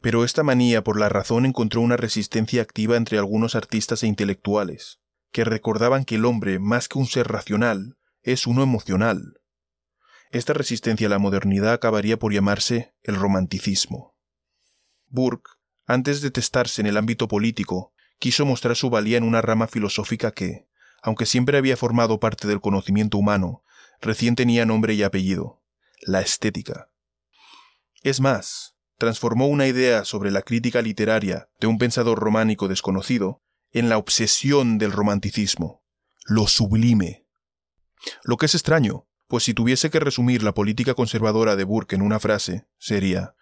Pero 0.00 0.24
esta 0.24 0.42
manía 0.42 0.84
por 0.84 0.98
la 0.98 1.08
razón 1.08 1.46
encontró 1.46 1.80
una 1.80 1.96
resistencia 1.96 2.62
activa 2.62 2.96
entre 2.96 3.18
algunos 3.18 3.54
artistas 3.54 4.02
e 4.02 4.06
intelectuales, 4.06 5.00
que 5.32 5.44
recordaban 5.44 6.04
que 6.04 6.16
el 6.16 6.24
hombre, 6.24 6.58
más 6.58 6.88
que 6.88 6.98
un 6.98 7.06
ser 7.06 7.28
racional, 7.28 7.96
es 8.22 8.46
uno 8.46 8.62
emocional, 8.62 9.40
esta 10.30 10.52
resistencia 10.52 11.06
a 11.06 11.10
la 11.10 11.18
modernidad 11.18 11.72
acabaría 11.72 12.18
por 12.18 12.32
llamarse 12.32 12.94
el 13.02 13.16
romanticismo. 13.16 14.18
Burke, 15.08 15.50
antes 15.86 16.20
de 16.20 16.30
testarse 16.30 16.80
en 16.80 16.86
el 16.86 16.96
ámbito 16.96 17.28
político, 17.28 17.92
quiso 18.18 18.44
mostrar 18.44 18.76
su 18.76 18.90
valía 18.90 19.18
en 19.18 19.24
una 19.24 19.40
rama 19.40 19.68
filosófica 19.68 20.32
que, 20.32 20.68
aunque 21.00 21.26
siempre 21.26 21.58
había 21.58 21.76
formado 21.76 22.18
parte 22.18 22.48
del 22.48 22.60
conocimiento 22.60 23.18
humano, 23.18 23.62
recién 24.00 24.34
tenía 24.34 24.66
nombre 24.66 24.94
y 24.94 25.04
apellido, 25.04 25.62
la 26.02 26.20
estética. 26.20 26.90
Es 28.02 28.20
más, 28.20 28.75
transformó 28.98 29.46
una 29.46 29.66
idea 29.66 30.04
sobre 30.04 30.30
la 30.30 30.42
crítica 30.42 30.82
literaria 30.82 31.48
de 31.60 31.66
un 31.66 31.78
pensador 31.78 32.18
románico 32.18 32.68
desconocido 32.68 33.42
en 33.72 33.88
la 33.88 33.98
obsesión 33.98 34.78
del 34.78 34.92
romanticismo, 34.92 35.84
lo 36.24 36.46
sublime. 36.46 37.26
Lo 38.22 38.36
que 38.36 38.46
es 38.46 38.54
extraño, 38.54 39.06
pues 39.28 39.44
si 39.44 39.54
tuviese 39.54 39.90
que 39.90 40.00
resumir 40.00 40.42
la 40.42 40.54
política 40.54 40.94
conservadora 40.94 41.56
de 41.56 41.64
Burke 41.64 41.96
en 41.96 42.02
una 42.02 42.20
frase, 42.20 42.66
sería, 42.78 43.34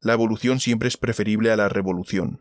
la 0.00 0.14
evolución 0.14 0.60
siempre 0.60 0.88
es 0.88 0.96
preferible 0.96 1.52
a 1.52 1.56
la 1.56 1.68
revolución. 1.68 2.40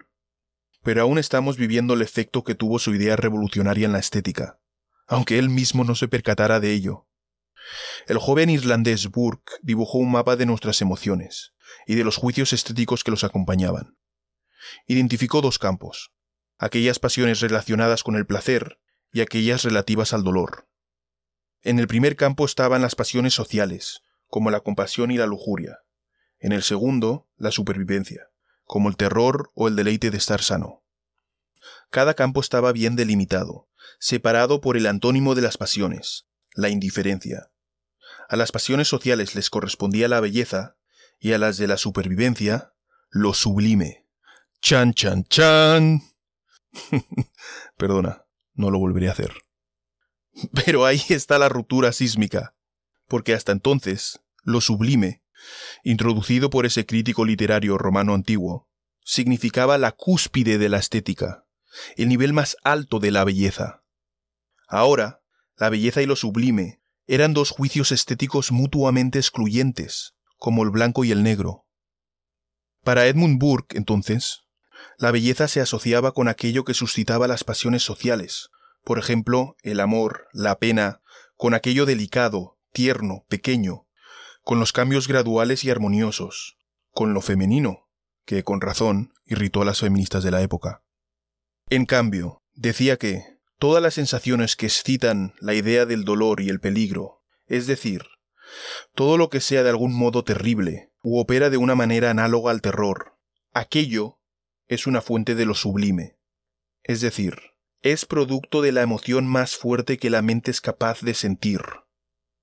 Pero 0.81 1.01
aún 1.01 1.17
estamos 1.17 1.57
viviendo 1.57 1.93
el 1.93 2.01
efecto 2.01 2.43
que 2.43 2.55
tuvo 2.55 2.79
su 2.79 2.95
idea 2.95 3.15
revolucionaria 3.15 3.85
en 3.85 3.91
la 3.91 3.99
estética, 3.99 4.59
aunque 5.07 5.37
él 5.37 5.49
mismo 5.49 5.83
no 5.83 5.95
se 5.95 6.07
percatara 6.07 6.59
de 6.59 6.71
ello. 6.71 7.07
El 8.07 8.17
joven 8.17 8.49
irlandés 8.49 9.09
Burke 9.09 9.53
dibujó 9.61 9.97
un 9.97 10.11
mapa 10.11 10.35
de 10.35 10.45
nuestras 10.45 10.81
emociones 10.81 11.54
y 11.87 11.95
de 11.95 12.03
los 12.03 12.17
juicios 12.17 12.53
estéticos 12.53 13.03
que 13.03 13.11
los 13.11 13.23
acompañaban. 13.23 13.97
Identificó 14.87 15.41
dos 15.41 15.59
campos, 15.59 16.11
aquellas 16.57 16.99
pasiones 16.99 17.41
relacionadas 17.41 18.03
con 18.03 18.15
el 18.15 18.25
placer 18.25 18.79
y 19.11 19.21
aquellas 19.21 19.63
relativas 19.63 20.13
al 20.13 20.23
dolor. 20.23 20.67
En 21.61 21.79
el 21.79 21.87
primer 21.87 22.15
campo 22.15 22.45
estaban 22.45 22.81
las 22.81 22.95
pasiones 22.95 23.33
sociales, 23.33 24.01
como 24.27 24.51
la 24.51 24.59
compasión 24.59 25.11
y 25.11 25.17
la 25.17 25.25
lujuria. 25.25 25.79
En 26.39 26.51
el 26.51 26.63
segundo, 26.63 27.27
la 27.37 27.51
supervivencia, 27.51 28.29
como 28.65 28.89
el 28.89 28.97
terror 28.97 29.51
o 29.55 29.67
el 29.67 29.75
deleite 29.75 30.11
de 30.11 30.17
estar 30.17 30.41
sano. 30.41 30.83
Cada 31.89 32.13
campo 32.13 32.41
estaba 32.41 32.71
bien 32.71 32.95
delimitado, 32.95 33.69
separado 33.99 34.61
por 34.61 34.77
el 34.77 34.85
antónimo 34.85 35.35
de 35.35 35.41
las 35.41 35.57
pasiones, 35.57 36.27
la 36.53 36.69
indiferencia. 36.69 37.51
A 38.27 38.35
las 38.35 38.51
pasiones 38.51 38.87
sociales 38.87 39.35
les 39.35 39.49
correspondía 39.49 40.07
la 40.07 40.19
belleza 40.19 40.77
y 41.19 41.33
a 41.33 41.37
las 41.37 41.57
de 41.57 41.67
la 41.67 41.77
supervivencia, 41.77 42.73
lo 43.09 43.33
sublime. 43.33 44.07
Chan, 44.61 44.93
chan, 44.93 45.23
chan. 45.25 46.01
Perdona, 47.77 48.25
no 48.53 48.71
lo 48.71 48.79
volveré 48.79 49.09
a 49.09 49.11
hacer. 49.11 49.33
Pero 50.65 50.85
ahí 50.85 51.01
está 51.09 51.37
la 51.37 51.49
ruptura 51.49 51.91
sísmica, 51.93 52.55
porque 53.07 53.33
hasta 53.33 53.51
entonces, 53.51 54.19
lo 54.43 54.61
sublime, 54.61 55.23
introducido 55.83 56.49
por 56.49 56.65
ese 56.65 56.85
crítico 56.85 57.25
literario 57.25 57.77
romano 57.77 58.13
antiguo, 58.13 58.69
significaba 59.03 59.77
la 59.77 59.91
cúspide 59.91 60.57
de 60.57 60.69
la 60.69 60.79
estética, 60.79 61.45
el 61.95 62.09
nivel 62.09 62.33
más 62.33 62.57
alto 62.63 62.99
de 62.99 63.11
la 63.11 63.23
belleza. 63.23 63.83
Ahora, 64.67 65.21
la 65.57 65.69
belleza 65.69 66.01
y 66.01 66.05
lo 66.05 66.15
sublime 66.15 66.81
eran 67.07 67.33
dos 67.33 67.51
juicios 67.51 67.91
estéticos 67.91 68.51
mutuamente 68.51 69.19
excluyentes, 69.19 70.14
como 70.45 70.61
el 70.61 70.69
blanco 70.69 71.03
y 71.03 71.11
el 71.11 71.23
negro. 71.23 71.65
Para 72.83 73.07
Edmund 73.07 73.39
Burke, 73.39 73.75
entonces, 73.75 74.43
la 74.99 75.09
belleza 75.09 75.47
se 75.47 75.59
asociaba 75.59 76.11
con 76.11 76.27
aquello 76.27 76.63
que 76.63 76.75
suscitaba 76.75 77.27
las 77.27 77.43
pasiones 77.43 77.81
sociales, 77.81 78.51
por 78.83 78.99
ejemplo, 78.99 79.55
el 79.63 79.79
amor, 79.79 80.27
la 80.33 80.59
pena, 80.59 81.01
con 81.35 81.55
aquello 81.55 81.87
delicado, 81.87 82.59
tierno, 82.73 83.25
pequeño, 83.27 83.87
con 84.43 84.59
los 84.59 84.71
cambios 84.71 85.07
graduales 85.07 85.63
y 85.63 85.71
armoniosos, 85.71 86.59
con 86.91 87.15
lo 87.15 87.21
femenino, 87.21 87.89
que 88.23 88.43
con 88.43 88.61
razón 88.61 89.13
irritó 89.25 89.63
a 89.63 89.65
las 89.65 89.79
feministas 89.79 90.23
de 90.23 90.29
la 90.29 90.43
época. 90.43 90.83
En 91.71 91.87
cambio, 91.87 92.43
decía 92.53 92.97
que 92.97 93.39
todas 93.57 93.81
las 93.81 93.95
sensaciones 93.95 94.55
que 94.55 94.67
excitan 94.67 95.33
la 95.39 95.55
idea 95.55 95.87
del 95.87 96.05
dolor 96.05 96.39
y 96.39 96.49
el 96.49 96.59
peligro, 96.59 97.23
es 97.47 97.65
decir, 97.65 98.03
todo 98.93 99.17
lo 99.17 99.29
que 99.29 99.41
sea 99.41 99.63
de 99.63 99.69
algún 99.69 99.93
modo 99.93 100.23
terrible, 100.23 100.91
u 101.01 101.19
opera 101.19 101.49
de 101.49 101.57
una 101.57 101.75
manera 101.75 102.09
análoga 102.09 102.51
al 102.51 102.61
terror, 102.61 103.17
aquello 103.53 104.19
es 104.67 104.87
una 104.87 105.01
fuente 105.01 105.35
de 105.35 105.45
lo 105.45 105.53
sublime. 105.53 106.17
Es 106.83 107.01
decir, 107.01 107.35
es 107.81 108.05
producto 108.05 108.61
de 108.61 108.71
la 108.71 108.81
emoción 108.81 109.27
más 109.27 109.55
fuerte 109.55 109.97
que 109.97 110.09
la 110.09 110.21
mente 110.21 110.51
es 110.51 110.61
capaz 110.61 111.01
de 111.01 111.13
sentir. 111.13 111.61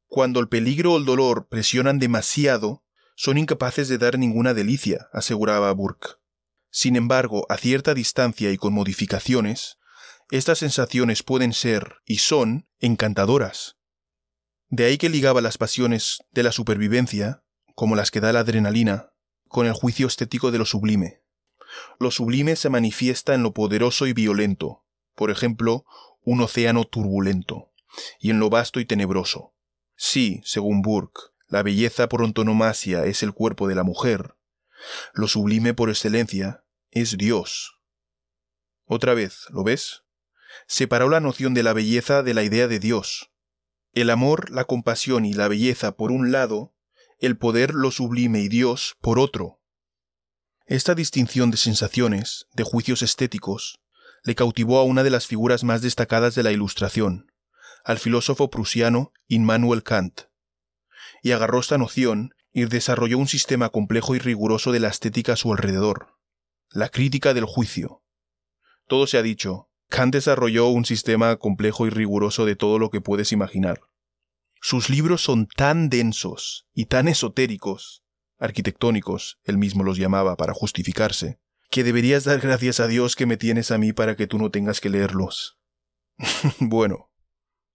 Cuando 0.07 0.41
el 0.41 0.49
peligro 0.49 0.93
o 0.93 0.99
el 0.99 1.05
dolor 1.05 1.49
presionan 1.49 1.99
demasiado, 1.99 2.85
son 3.17 3.39
incapaces 3.39 3.89
de 3.89 3.99
dar 3.99 4.19
ninguna 4.19 4.55
delicia, 4.55 5.09
aseguraba 5.13 5.73
Burke. 5.73 6.17
Sin 6.71 6.97
embargo, 6.97 7.47
a 7.49 7.57
cierta 7.57 7.95
distancia 7.95 8.51
y 8.51 8.57
con 8.57 8.73
modificaciones, 8.73 9.79
estas 10.31 10.59
sensaciones 10.59 11.23
pueden 11.23 11.53
ser, 11.53 11.97
y 12.07 12.19
son, 12.19 12.67
encantadoras. 12.79 13.77
De 14.73 14.87
ahí 14.87 14.97
que 14.97 15.11
ligaba 15.11 15.43
las 15.43 15.59
pasiones 15.59 16.23
de 16.31 16.43
la 16.43 16.51
supervivencia, 16.51 17.45
como 17.75 17.95
las 17.95 18.11
que 18.11 18.21
da 18.21 18.33
la 18.33 18.41
adrenalina, 18.41 19.13
con 19.47 19.67
el 19.67 19.75
juicio 19.75 20.07
estético 20.07 20.51
de 20.51 20.57
lo 20.57 20.65
sublime. 20.65 21.21
Lo 22.01 22.11
sublime 22.11 22.57
se 22.57 22.71
manifiesta 22.71 23.35
en 23.35 23.43
lo 23.43 23.53
poderoso 23.53 24.07
y 24.07 24.15
violento, 24.15 24.87
por 25.15 25.31
ejemplo, 25.31 25.85
un 26.23 26.41
océano 26.41 26.85
turbulento, 26.85 27.71
y 28.19 28.31
en 28.31 28.41
lo 28.41 28.49
vasto 28.49 28.81
y 28.81 28.87
tenebroso. 28.87 29.55
Si, 29.95 30.41
según 30.43 30.81
Burke, 30.81 31.21
la 31.49 31.63
belleza 31.63 32.09
por 32.09 32.25
antonomasia 32.25 33.05
es 33.05 33.23
el 33.23 33.35
cuerpo 33.35 33.69
de 33.69 33.75
la 33.75 33.83
mujer, 33.83 34.37
lo 35.13 35.29
sublime 35.29 35.75
por 35.75 35.91
excelencia 35.91 36.65
es 36.91 37.19
Dios. 37.19 37.79
Otra 38.87 39.13
vez, 39.13 39.45
¿lo 39.51 39.65
ves? 39.65 40.05
Separó 40.67 41.11
la 41.11 41.21
noción 41.21 41.53
de 41.53 41.63
la 41.63 41.75
belleza 41.75 42.23
de 42.23 42.33
la 42.33 42.43
idea 42.43 42.69
de 42.69 42.79
Dios. 42.79 43.32
El 43.93 44.09
amor, 44.09 44.51
la 44.51 44.65
compasión 44.65 45.27
y 45.27 45.35
la 45.35 45.49
belleza 45.49 45.93
por 45.93 46.13
un 46.13 46.33
lado, 46.33 46.75
el 47.19 47.37
poder, 47.37 47.75
lo 47.75 47.91
sublime 47.91 48.41
y 48.41 48.49
Dios 48.49 48.97
por 49.03 49.19
otro. 49.19 49.61
Esta 50.65 50.95
distinción 50.95 51.51
de 51.51 51.59
sensaciones, 51.59 52.47
de 52.55 52.65
juicios 52.65 53.03
estéticos, 53.03 53.81
le 54.25 54.35
cautivó 54.35 54.79
a 54.79 54.85
una 54.85 55.03
de 55.03 55.11
las 55.11 55.27
figuras 55.27 55.63
más 55.63 55.83
destacadas 55.83 56.35
de 56.35 56.43
la 56.43 56.53
Ilustración, 56.53 57.31
al 57.85 57.99
filósofo 57.99 58.49
prusiano 58.49 59.13
Immanuel 59.29 59.83
Kant, 59.83 60.23
y 61.23 61.33
agarró 61.33 61.61
esta 61.61 61.77
noción 61.77 62.35
y 62.51 62.65
desarrolló 62.65 63.19
un 63.19 63.29
sistema 63.29 63.69
complejo 63.69 64.15
y 64.15 64.19
riguroso 64.19 64.73
de 64.73 64.81
la 64.81 64.89
estética 64.89 65.35
a 65.35 65.37
su 65.37 65.53
alrededor, 65.53 66.19
la 66.71 66.89
crítica 66.89 67.35
del 67.35 67.45
juicio. 67.45 68.03
Todo 68.87 69.07
se 69.07 69.19
ha 69.19 69.23
dicho, 69.23 69.69
Kant 69.93 70.15
desarrolló 70.15 70.69
un 70.69 70.87
sistema 70.87 71.37
complejo 71.37 71.87
y 71.87 71.91
riguroso 71.91 72.47
de 72.47 72.57
todo 72.57 72.79
lo 72.79 72.89
que 72.89 73.03
puedes 73.03 73.31
imaginar. 73.31 73.83
Sus 74.63 74.89
libros 74.89 75.23
son 75.23 75.47
tan 75.47 75.91
densos 75.91 76.67
y 76.73 76.87
tan 76.87 77.09
esotéricos, 77.09 78.03
arquitectónicos, 78.39 79.39
él 79.45 79.59
mismo 79.59 79.85
los 79.85 79.99
llamaba 79.99 80.39
para 80.39 80.55
justificarse, 80.55 81.41
que 81.71 81.85
deberías 81.85 82.25
dar 82.25 82.41
gracias 82.41 82.81
a 82.81 82.87
Dios 82.87 83.17
que 83.17 83.27
me 83.27 83.37
tienes 83.37 83.71
a 83.71 83.77
mí 83.77 83.93
para 83.93 84.17
que 84.17 84.27
tú 84.27 84.39
no 84.39 84.51
tengas 84.51 84.81
que 84.81 84.89
leerlos. 84.89 85.59
bueno, 86.59 87.11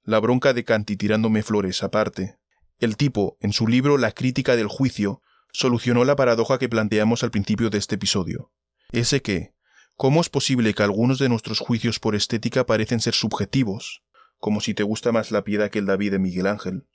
la 0.02 0.20
bronca 0.20 0.54
de 0.54 0.64
Canti 0.64 0.98
tirándome 0.98 1.44
flores 1.44 1.84
aparte, 1.84 2.40
el 2.80 2.98
tipo, 2.98 3.38
en 3.42 3.54
su 3.54 3.68
libro 3.68 4.00
La 4.00 4.12
crítica 4.12 4.56
del 4.56 4.68
juicio, 4.68 5.22
solucionó 5.54 6.04
la 6.04 6.16
paradoja 6.16 6.58
que 6.58 6.68
planteamos 6.68 7.22
al 7.22 7.30
principio 7.30 7.70
de 7.70 7.78
este 7.78 7.94
episodio. 7.94 8.52
Ese 8.92 9.22
que, 9.22 9.54
¿cómo 9.98 10.22
es 10.22 10.30
posible 10.30 10.74
que 10.74 10.84
algunos 10.84 11.20
de 11.20 11.28
nuestros 11.28 11.60
juicios 11.60 12.00
por 12.00 12.16
estética 12.16 12.66
parecen 12.66 13.02
ser 13.02 13.14
subjetivos, 13.14 14.04
como 14.38 14.62
si 14.62 14.74
te 14.74 14.84
gusta 14.84 15.12
más 15.12 15.32
la 15.32 15.44
piedad 15.44 15.70
que 15.70 15.80
el 15.80 15.86
David 15.86 16.12
de 16.12 16.20
Miguel 16.20 16.48
Ángel? 16.48 16.88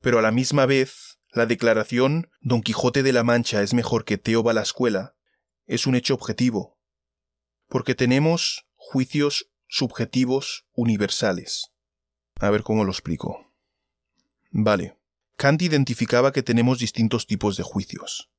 Pero 0.00 0.20
a 0.20 0.22
la 0.22 0.30
misma 0.30 0.66
vez, 0.66 1.18
la 1.32 1.46
declaración 1.46 2.30
Don 2.40 2.62
Quijote 2.62 3.02
de 3.02 3.12
la 3.12 3.24
Mancha 3.24 3.62
es 3.62 3.74
mejor 3.74 4.04
que 4.04 4.18
Teo 4.18 4.44
va 4.44 4.52
a 4.52 4.54
la 4.54 4.62
escuela 4.62 5.16
es 5.66 5.86
un 5.86 5.94
hecho 5.94 6.14
objetivo, 6.14 6.78
porque 7.68 7.94
tenemos 7.94 8.66
juicios 8.74 9.50
subjetivos 9.68 10.66
universales. 10.72 11.72
A 12.40 12.50
ver 12.50 12.62
cómo 12.62 12.84
lo 12.84 12.90
explico. 12.90 13.54
Vale, 14.50 14.98
Kant 15.36 15.62
identificaba 15.62 16.32
que 16.32 16.42
tenemos 16.42 16.78
distintos 16.78 17.26
tipos 17.26 17.56
de 17.56 17.62
juicios. 17.62 18.30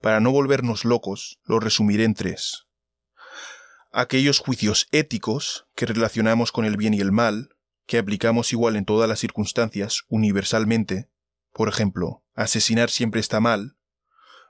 Para 0.00 0.20
no 0.20 0.30
volvernos 0.30 0.84
locos, 0.84 1.38
lo 1.44 1.60
resumiré 1.60 2.04
en 2.04 2.14
tres. 2.14 2.63
Aquellos 3.96 4.40
juicios 4.40 4.88
éticos 4.90 5.66
que 5.76 5.86
relacionamos 5.86 6.50
con 6.50 6.64
el 6.64 6.76
bien 6.76 6.94
y 6.94 7.00
el 7.00 7.12
mal, 7.12 7.50
que 7.86 7.98
aplicamos 7.98 8.52
igual 8.52 8.76
en 8.76 8.84
todas 8.84 9.08
las 9.08 9.20
circunstancias, 9.20 10.02
universalmente, 10.08 11.08
por 11.52 11.68
ejemplo, 11.68 12.24
asesinar 12.34 12.90
siempre 12.90 13.20
está 13.20 13.38
mal, 13.38 13.76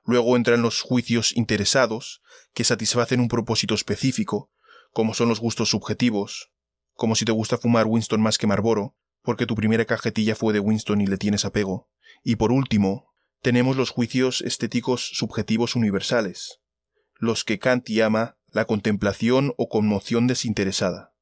Luego 0.05 0.37
entran 0.37 0.61
los 0.61 0.83
juicios 0.83 1.35
interesados, 1.35 2.23
que 2.53 2.65
satisfacen 2.65 3.21
un 3.21 3.29
propósito 3.29 3.75
específico, 3.75 4.51
como 4.93 5.15
son 5.15 5.29
los 5.29 5.41
gustos 5.41 5.71
subjetivos, 5.71 6.53
como 6.93 7.17
si 7.17 7.25
te 7.25 7.33
gusta 7.33 7.57
fumar 7.57 7.87
Winston 7.87 8.21
más 8.21 8.37
que 8.37 8.47
Marlboro, 8.47 8.95
porque 9.23 9.47
tu 9.47 9.55
primera 9.55 9.87
cajetilla 9.87 10.37
fue 10.37 10.53
de 10.53 10.61
Winston 10.61 11.01
y 11.01 11.07
le 11.07 11.17
tienes 11.17 11.47
apego. 11.47 11.89
Y 12.23 12.37
por 12.37 12.53
último, 12.53 13.15
tenemos 13.41 13.77
los 13.77 13.91
juicios 13.91 14.43
estéticos 14.43 15.09
subjetivos 15.15 15.75
universales, 15.75 16.61
los 17.17 17.43
que 17.45 17.59
Kant 17.59 17.89
llama 17.89 18.37
la 18.55 18.65
contemplación 18.67 19.53
o 19.59 19.69
conmoción 19.69 20.29
desinteresada. 20.29 21.13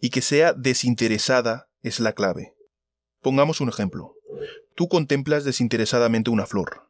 Y 0.00 0.10
que 0.10 0.22
sea 0.22 0.52
desinteresada 0.52 1.68
es 1.82 1.98
la 2.00 2.12
clave. 2.12 2.54
Pongamos 3.20 3.60
un 3.60 3.68
ejemplo. 3.68 4.14
Tú 4.76 4.88
contemplas 4.88 5.44
desinteresadamente 5.44 6.30
una 6.30 6.46
flor. 6.46 6.88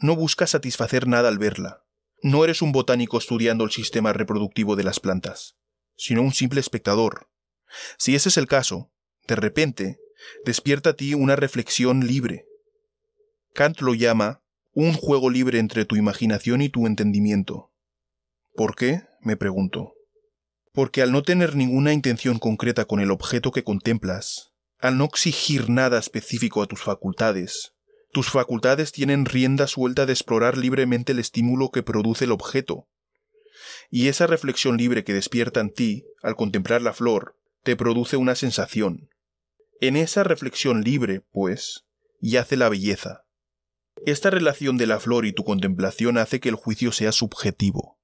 No 0.00 0.16
buscas 0.16 0.50
satisfacer 0.50 1.06
nada 1.06 1.28
al 1.28 1.38
verla. 1.38 1.84
No 2.22 2.44
eres 2.44 2.60
un 2.60 2.72
botánico 2.72 3.18
estudiando 3.18 3.64
el 3.64 3.70
sistema 3.70 4.12
reproductivo 4.12 4.74
de 4.74 4.82
las 4.82 4.98
plantas, 4.98 5.56
sino 5.96 6.22
un 6.22 6.32
simple 6.32 6.60
espectador. 6.60 7.28
Si 7.98 8.16
ese 8.16 8.30
es 8.30 8.36
el 8.36 8.48
caso, 8.48 8.90
de 9.28 9.36
repente, 9.36 10.00
despierta 10.44 10.90
a 10.90 10.92
ti 10.94 11.14
una 11.14 11.36
reflexión 11.36 12.04
libre. 12.04 12.46
Kant 13.54 13.80
lo 13.80 13.94
llama 13.94 14.42
un 14.74 14.92
juego 14.92 15.30
libre 15.30 15.60
entre 15.60 15.84
tu 15.84 15.94
imaginación 15.94 16.62
y 16.62 16.68
tu 16.68 16.86
entendimiento. 16.86 17.70
¿Por 18.56 18.74
qué? 18.74 19.02
me 19.20 19.36
pregunto. 19.36 19.92
Porque 20.72 21.02
al 21.02 21.12
no 21.12 21.22
tener 21.22 21.56
ninguna 21.56 21.92
intención 21.92 22.38
concreta 22.38 22.86
con 22.86 23.00
el 23.00 23.10
objeto 23.10 23.52
que 23.52 23.64
contemplas, 23.64 24.52
al 24.78 24.96
no 24.96 25.04
exigir 25.04 25.68
nada 25.68 25.98
específico 25.98 26.62
a 26.62 26.66
tus 26.66 26.82
facultades, 26.82 27.74
tus 28.12 28.30
facultades 28.30 28.92
tienen 28.92 29.26
rienda 29.26 29.66
suelta 29.66 30.06
de 30.06 30.14
explorar 30.14 30.56
libremente 30.56 31.12
el 31.12 31.18
estímulo 31.18 31.70
que 31.70 31.82
produce 31.82 32.24
el 32.24 32.32
objeto. 32.32 32.88
Y 33.90 34.08
esa 34.08 34.26
reflexión 34.26 34.78
libre 34.78 35.04
que 35.04 35.12
despierta 35.12 35.60
en 35.60 35.70
ti, 35.70 36.06
al 36.22 36.34
contemplar 36.34 36.80
la 36.80 36.94
flor, 36.94 37.36
te 37.62 37.76
produce 37.76 38.16
una 38.16 38.34
sensación. 38.36 39.10
En 39.82 39.96
esa 39.96 40.24
reflexión 40.24 40.80
libre, 40.80 41.26
pues, 41.30 41.84
yace 42.20 42.56
la 42.56 42.70
belleza. 42.70 43.26
Esta 44.06 44.30
relación 44.30 44.78
de 44.78 44.86
la 44.86 44.98
flor 44.98 45.26
y 45.26 45.32
tu 45.32 45.44
contemplación 45.44 46.16
hace 46.16 46.40
que 46.40 46.48
el 46.48 46.54
juicio 46.54 46.92
sea 46.92 47.12
subjetivo. 47.12 47.95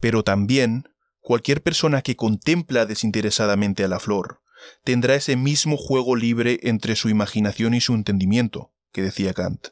Pero 0.00 0.24
también, 0.24 0.88
cualquier 1.20 1.62
persona 1.62 2.02
que 2.02 2.16
contempla 2.16 2.86
desinteresadamente 2.86 3.84
a 3.84 3.88
la 3.88 4.00
flor, 4.00 4.42
tendrá 4.84 5.14
ese 5.14 5.36
mismo 5.36 5.76
juego 5.76 6.16
libre 6.16 6.58
entre 6.62 6.96
su 6.96 7.08
imaginación 7.08 7.74
y 7.74 7.80
su 7.80 7.94
entendimiento, 7.94 8.72
que 8.92 9.02
decía 9.02 9.34
Kant. 9.34 9.68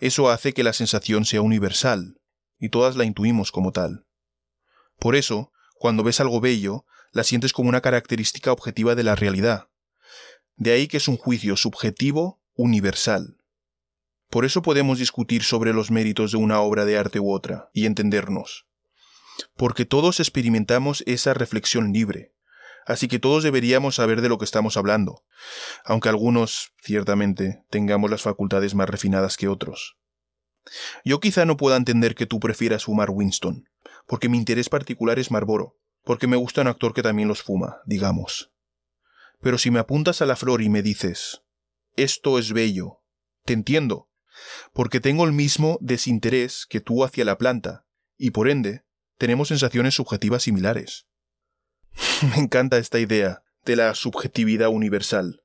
Eso 0.00 0.30
hace 0.30 0.52
que 0.52 0.64
la 0.64 0.72
sensación 0.72 1.24
sea 1.24 1.40
universal, 1.40 2.20
y 2.58 2.68
todas 2.68 2.96
la 2.96 3.04
intuimos 3.04 3.52
como 3.52 3.72
tal. 3.72 4.06
Por 4.98 5.16
eso, 5.16 5.52
cuando 5.78 6.02
ves 6.02 6.20
algo 6.20 6.40
bello, 6.40 6.84
la 7.12 7.24
sientes 7.24 7.52
como 7.52 7.68
una 7.68 7.80
característica 7.80 8.52
objetiva 8.52 8.94
de 8.94 9.04
la 9.04 9.14
realidad. 9.14 9.68
De 10.56 10.72
ahí 10.72 10.88
que 10.88 10.98
es 10.98 11.08
un 11.08 11.16
juicio 11.16 11.56
subjetivo 11.56 12.40
universal. 12.54 13.38
Por 14.30 14.44
eso 14.44 14.62
podemos 14.62 14.98
discutir 14.98 15.42
sobre 15.42 15.72
los 15.72 15.90
méritos 15.90 16.32
de 16.32 16.38
una 16.38 16.60
obra 16.60 16.84
de 16.84 16.98
arte 16.98 17.20
u 17.20 17.32
otra, 17.32 17.70
y 17.72 17.86
entendernos. 17.86 18.66
Porque 19.56 19.84
todos 19.84 20.20
experimentamos 20.20 21.02
esa 21.06 21.34
reflexión 21.34 21.92
libre, 21.92 22.34
así 22.86 23.08
que 23.08 23.18
todos 23.18 23.42
deberíamos 23.42 23.96
saber 23.96 24.20
de 24.20 24.28
lo 24.28 24.38
que 24.38 24.44
estamos 24.44 24.76
hablando, 24.76 25.24
aunque 25.84 26.08
algunos, 26.08 26.72
ciertamente, 26.82 27.64
tengamos 27.70 28.10
las 28.10 28.22
facultades 28.22 28.74
más 28.74 28.88
refinadas 28.88 29.36
que 29.36 29.48
otros. 29.48 29.96
Yo 31.04 31.20
quizá 31.20 31.44
no 31.44 31.56
pueda 31.56 31.76
entender 31.76 32.14
que 32.14 32.26
tú 32.26 32.40
prefieras 32.40 32.84
fumar 32.84 33.10
Winston, 33.10 33.68
porque 34.06 34.28
mi 34.28 34.38
interés 34.38 34.68
particular 34.68 35.18
es 35.18 35.30
Marlboro, 35.30 35.78
porque 36.04 36.26
me 36.26 36.36
gusta 36.36 36.62
un 36.62 36.68
actor 36.68 36.94
que 36.94 37.02
también 37.02 37.28
los 37.28 37.42
fuma, 37.42 37.80
digamos. 37.86 38.52
Pero 39.40 39.58
si 39.58 39.70
me 39.70 39.78
apuntas 39.78 40.22
a 40.22 40.26
la 40.26 40.36
flor 40.36 40.62
y 40.62 40.68
me 40.68 40.82
dices, 40.82 41.42
esto 41.96 42.38
es 42.38 42.52
bello, 42.52 43.02
te 43.44 43.52
entiendo, 43.52 44.08
porque 44.72 45.00
tengo 45.00 45.24
el 45.24 45.32
mismo 45.32 45.78
desinterés 45.80 46.66
que 46.66 46.80
tú 46.80 47.04
hacia 47.04 47.24
la 47.24 47.38
planta, 47.38 47.86
y 48.16 48.30
por 48.30 48.48
ende, 48.48 48.83
tenemos 49.18 49.48
sensaciones 49.48 49.94
subjetivas 49.94 50.42
similares. 50.42 51.06
Me 52.34 52.36
encanta 52.36 52.78
esta 52.78 52.98
idea 52.98 53.42
de 53.64 53.76
la 53.76 53.94
subjetividad 53.94 54.68
universal. 54.68 55.42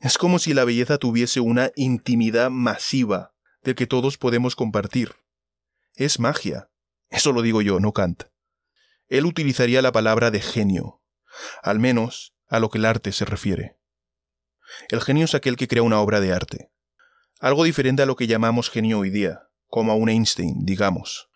Es 0.00 0.16
como 0.16 0.38
si 0.38 0.54
la 0.54 0.64
belleza 0.64 0.98
tuviese 0.98 1.40
una 1.40 1.72
intimidad 1.74 2.50
masiva 2.50 3.34
del 3.62 3.74
que 3.74 3.86
todos 3.86 4.16
podemos 4.16 4.54
compartir. 4.54 5.16
Es 5.94 6.20
magia. 6.20 6.70
Eso 7.10 7.32
lo 7.32 7.42
digo 7.42 7.62
yo, 7.62 7.80
no 7.80 7.92
Kant. 7.92 8.24
Él 9.08 9.26
utilizaría 9.26 9.82
la 9.82 9.90
palabra 9.90 10.30
de 10.30 10.40
genio, 10.40 11.02
al 11.62 11.78
menos 11.78 12.34
a 12.46 12.60
lo 12.60 12.70
que 12.70 12.78
el 12.78 12.84
arte 12.84 13.12
se 13.12 13.24
refiere. 13.24 13.76
El 14.90 15.00
genio 15.00 15.24
es 15.24 15.34
aquel 15.34 15.56
que 15.56 15.66
crea 15.66 15.82
una 15.82 16.00
obra 16.00 16.20
de 16.20 16.32
arte. 16.32 16.70
Algo 17.40 17.64
diferente 17.64 18.02
a 18.02 18.06
lo 18.06 18.16
que 18.16 18.26
llamamos 18.26 18.70
genio 18.70 18.98
hoy 18.98 19.10
día, 19.10 19.48
como 19.66 19.92
a 19.92 19.94
un 19.94 20.08
Einstein, 20.08 20.64
digamos. 20.64 21.30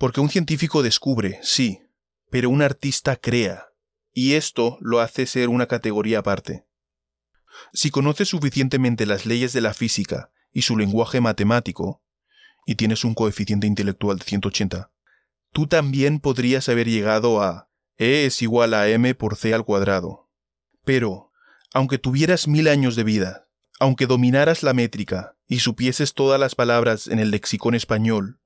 Porque 0.00 0.22
un 0.22 0.30
científico 0.30 0.82
descubre, 0.82 1.38
sí, 1.42 1.82
pero 2.30 2.48
un 2.48 2.62
artista 2.62 3.16
crea, 3.16 3.66
y 4.14 4.32
esto 4.32 4.78
lo 4.80 5.00
hace 5.00 5.26
ser 5.26 5.50
una 5.50 5.66
categoría 5.66 6.20
aparte. 6.20 6.64
Si 7.74 7.90
conoces 7.90 8.30
suficientemente 8.30 9.04
las 9.04 9.26
leyes 9.26 9.52
de 9.52 9.60
la 9.60 9.74
física 9.74 10.32
y 10.54 10.62
su 10.62 10.78
lenguaje 10.78 11.20
matemático, 11.20 12.02
y 12.64 12.76
tienes 12.76 13.04
un 13.04 13.12
coeficiente 13.12 13.66
intelectual 13.66 14.16
de 14.16 14.24
180, 14.24 14.90
tú 15.52 15.66
también 15.66 16.18
podrías 16.18 16.70
haber 16.70 16.88
llegado 16.88 17.42
a 17.42 17.68
E 17.98 18.24
es 18.24 18.40
igual 18.40 18.72
a 18.72 18.88
m 18.88 19.14
por 19.14 19.36
c 19.36 19.52
al 19.52 19.66
cuadrado. 19.66 20.30
Pero, 20.82 21.30
aunque 21.74 21.98
tuvieras 21.98 22.48
mil 22.48 22.68
años 22.68 22.96
de 22.96 23.04
vida, 23.04 23.48
aunque 23.78 24.06
dominaras 24.06 24.62
la 24.62 24.72
métrica 24.72 25.36
y 25.46 25.58
supieses 25.58 26.14
todas 26.14 26.40
las 26.40 26.54
palabras 26.54 27.06
en 27.06 27.18
el 27.18 27.30
lexicón 27.30 27.74
español, 27.74 28.39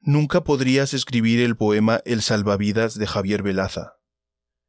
nunca 0.00 0.42
podrías 0.44 0.94
escribir 0.94 1.40
el 1.40 1.56
poema 1.56 2.00
El 2.04 2.22
salvavidas 2.22 2.98
de 2.98 3.06
Javier 3.06 3.42
Velaza. 3.42 3.94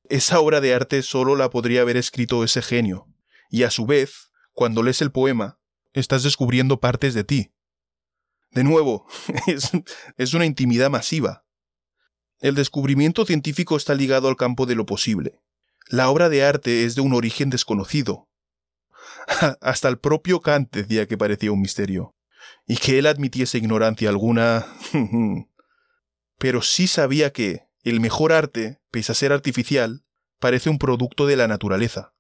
Esa 0.10 0.40
obra 0.40 0.62
de 0.62 0.74
arte 0.74 1.02
solo 1.04 1.36
la 1.36 1.50
podría 1.50 1.82
haber 1.82 1.98
escrito 1.98 2.44
ese 2.44 2.62
genio, 2.62 3.08
y 3.50 3.64
a 3.64 3.72
su 3.72 3.86
vez, 3.86 4.32
cuando 4.52 4.84
lees 4.84 5.02
el 5.02 5.12
poema, 5.12 5.60
estás 5.94 6.24
descubriendo 6.24 6.80
partes 6.80 7.14
de 7.14 7.24
ti. 7.24 7.54
De 8.52 8.64
nuevo, 8.64 9.08
es, 9.48 9.72
es 10.18 10.34
una 10.34 10.46
intimidad 10.46 10.90
masiva. 10.90 11.46
El 12.40 12.56
descubrimiento 12.56 13.26
científico 13.26 13.78
está 13.78 13.94
ligado 13.94 14.28
al 14.28 14.36
campo 14.36 14.66
de 14.66 14.76
lo 14.76 14.86
posible. 14.86 15.40
La 15.88 16.10
obra 16.10 16.28
de 16.30 16.44
arte 16.44 16.84
es 16.84 16.96
de 16.96 17.02
un 17.02 17.14
origen 17.14 17.50
desconocido. 17.50 18.30
Hasta 19.62 19.88
el 19.88 20.00
propio 20.00 20.42
Kant 20.42 20.76
decía 20.76 21.08
que 21.08 21.18
parecía 21.18 21.52
un 21.52 21.62
misterio 21.62 22.16
y 22.68 22.78
que 22.78 23.00
él 23.00 23.08
admitiese 23.08 23.58
ignorancia 23.58 24.10
alguna. 24.10 24.66
Pero 26.38 26.62
sí 26.62 26.88
sabía 26.88 27.32
que 27.32 27.68
el 27.84 28.00
mejor 28.00 28.32
arte, 28.32 28.80
pese 28.92 29.12
a 29.12 29.16
ser 29.16 29.32
artificial, 29.32 30.04
parece 30.40 30.70
un 30.70 30.80
producto 30.80 31.28
de 31.28 31.36
la 31.36 31.48
naturaleza. 31.48 32.14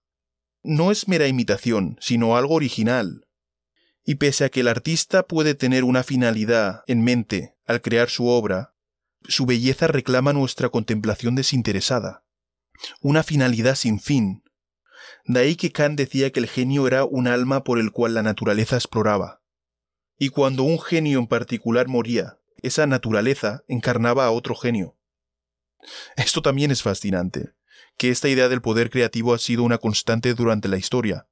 No 0.63 0.91
es 0.91 1.07
mera 1.07 1.27
imitación, 1.27 1.97
sino 1.99 2.36
algo 2.36 2.55
original. 2.55 3.27
Y 4.03 4.15
pese 4.15 4.45
a 4.45 4.49
que 4.49 4.62
el 4.62 4.67
artista 4.67 5.23
puede 5.23 5.55
tener 5.55 5.84
una 5.84 6.03
finalidad 6.03 6.84
en 6.88 7.03
mente 7.03 7.55
al 7.65 7.81
crear 7.81 8.10
su 8.10 8.27
obra, 8.27 8.73
su 9.23 9.45
belleza 9.45 9.88
reclama 9.88 10.34
nuestra 10.34 10.69
contemplación 10.69 11.36
desinteresada. 11.36 12.25
Una 12.99 13.23
finalidad 13.23 13.75
sin 13.75 13.99
fin. 13.99 14.43
De 15.25 15.39
ahí 15.39 15.55
que 15.55 15.71
Kant 15.71 15.97
decía 15.97 16.31
que 16.31 16.39
el 16.39 16.47
genio 16.47 16.88
era 16.88 17.05
un 17.05 17.27
alma 17.27 17.63
por 17.63 17.79
el 17.79 17.91
cual 17.91 18.15
la 18.15 18.23
naturaleza 18.23 18.75
exploraba 18.75 19.40
y 20.21 20.29
cuando 20.29 20.62
un 20.62 20.79
genio 20.79 21.17
en 21.17 21.25
particular 21.25 21.88
moría, 21.88 22.38
esa 22.62 22.86
naturaleza 22.86 23.63
encarnaba 23.67 24.23
a 24.23 24.29
otro 24.29 24.53
genio. 24.53 24.95
Esto 26.15 26.43
también 26.43 26.69
es 26.69 26.84
fascinante, 26.84 27.55
que 27.97 28.10
esta 28.10 28.29
idea 28.29 28.47
del 28.47 28.62
poder 28.62 28.91
creativo 28.91 29.34
ha 29.34 29.39
sido 29.39 29.63
una 29.63 29.79
constante 29.79 30.36
durante 30.36 30.67
la 30.67 30.77
historia. 30.77 31.25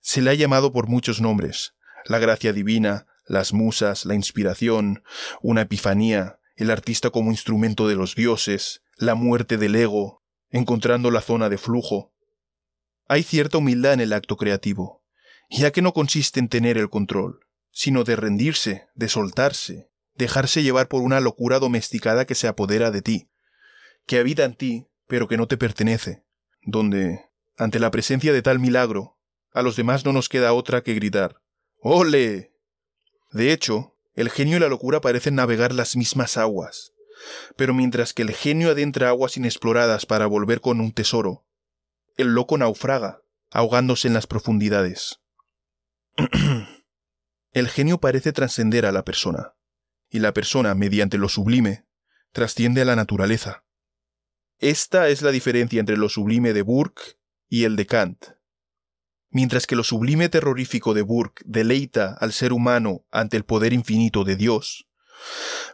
Se 0.00 0.20
le 0.20 0.28
ha 0.28 0.34
llamado 0.34 0.70
por 0.70 0.86
muchos 0.86 1.22
nombres, 1.22 1.76
la 2.04 2.18
gracia 2.18 2.52
divina, 2.52 3.06
las 3.24 3.54
musas, 3.54 4.04
la 4.04 4.14
inspiración, 4.14 5.02
una 5.40 5.62
epifanía, 5.62 6.38
el 6.56 6.70
artista 6.70 7.08
como 7.08 7.30
instrumento 7.30 7.88
de 7.88 7.94
los 7.94 8.14
dioses, 8.14 8.82
la 8.96 9.14
muerte 9.14 9.56
del 9.56 9.76
ego, 9.76 10.22
encontrando 10.50 11.10
la 11.10 11.22
zona 11.22 11.48
de 11.48 11.56
flujo. 11.56 12.12
Hay 13.08 13.22
cierta 13.22 13.56
humildad 13.56 13.94
en 13.94 14.00
el 14.00 14.12
acto 14.12 14.36
creativo, 14.36 15.02
ya 15.48 15.70
que 15.70 15.80
no 15.80 15.94
consiste 15.94 16.38
en 16.38 16.50
tener 16.50 16.76
el 16.76 16.90
control, 16.90 17.43
sino 17.74 18.04
de 18.04 18.14
rendirse, 18.14 18.86
de 18.94 19.08
soltarse, 19.08 19.90
dejarse 20.14 20.62
llevar 20.62 20.86
por 20.86 21.02
una 21.02 21.20
locura 21.20 21.58
domesticada 21.58 22.24
que 22.24 22.36
se 22.36 22.46
apodera 22.46 22.92
de 22.92 23.02
ti, 23.02 23.28
que 24.06 24.18
habita 24.18 24.44
en 24.44 24.54
ti, 24.54 24.86
pero 25.08 25.26
que 25.26 25.36
no 25.36 25.48
te 25.48 25.56
pertenece, 25.56 26.24
donde, 26.62 27.26
ante 27.58 27.80
la 27.80 27.90
presencia 27.90 28.32
de 28.32 28.42
tal 28.42 28.60
milagro, 28.60 29.18
a 29.52 29.62
los 29.62 29.74
demás 29.74 30.04
no 30.04 30.12
nos 30.12 30.28
queda 30.28 30.52
otra 30.52 30.82
que 30.82 30.94
gritar 30.94 31.40
¡Ole! 31.80 32.52
De 33.32 33.52
hecho, 33.52 33.96
el 34.14 34.30
genio 34.30 34.56
y 34.56 34.60
la 34.60 34.68
locura 34.68 35.00
parecen 35.00 35.34
navegar 35.34 35.74
las 35.74 35.96
mismas 35.96 36.36
aguas, 36.36 36.92
pero 37.56 37.74
mientras 37.74 38.14
que 38.14 38.22
el 38.22 38.32
genio 38.32 38.70
adentra 38.70 39.08
aguas 39.08 39.36
inexploradas 39.36 40.06
para 40.06 40.26
volver 40.26 40.60
con 40.60 40.80
un 40.80 40.92
tesoro, 40.92 41.44
el 42.16 42.34
loco 42.34 42.56
naufraga, 42.56 43.20
ahogándose 43.50 44.06
en 44.06 44.14
las 44.14 44.28
profundidades. 44.28 45.18
El 47.54 47.68
genio 47.68 48.00
parece 48.00 48.32
trascender 48.32 48.84
a 48.84 48.90
la 48.90 49.04
persona, 49.04 49.54
y 50.10 50.18
la 50.18 50.34
persona, 50.34 50.74
mediante 50.74 51.18
lo 51.18 51.28
sublime, 51.28 51.86
trasciende 52.32 52.82
a 52.82 52.84
la 52.84 52.96
naturaleza. 52.96 53.64
Esta 54.58 55.08
es 55.08 55.22
la 55.22 55.30
diferencia 55.30 55.78
entre 55.78 55.96
lo 55.96 56.08
sublime 56.08 56.52
de 56.52 56.62
Burke 56.62 57.16
y 57.48 57.62
el 57.62 57.76
de 57.76 57.86
Kant. 57.86 58.24
Mientras 59.30 59.68
que 59.68 59.76
lo 59.76 59.84
sublime 59.84 60.28
terrorífico 60.28 60.94
de 60.94 61.02
Burke 61.02 61.44
deleita 61.46 62.16
al 62.20 62.32
ser 62.32 62.52
humano 62.52 63.06
ante 63.12 63.36
el 63.36 63.44
poder 63.44 63.72
infinito 63.72 64.24
de 64.24 64.34
Dios, 64.34 64.88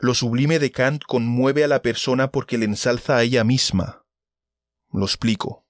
lo 0.01 0.13
sublime 0.13 0.59
de 0.59 0.73
Kant 0.73 1.03
conmueve 1.05 1.65
a 1.65 1.69
la 1.69 1.81
persona 1.81 2.31
porque 2.31 2.59
le 2.59 2.67
ensalza 2.67 3.17
a 3.17 3.23
ella 3.23 3.43
misma. 3.43 4.05
Lo 4.93 5.07
explico. 5.07 5.67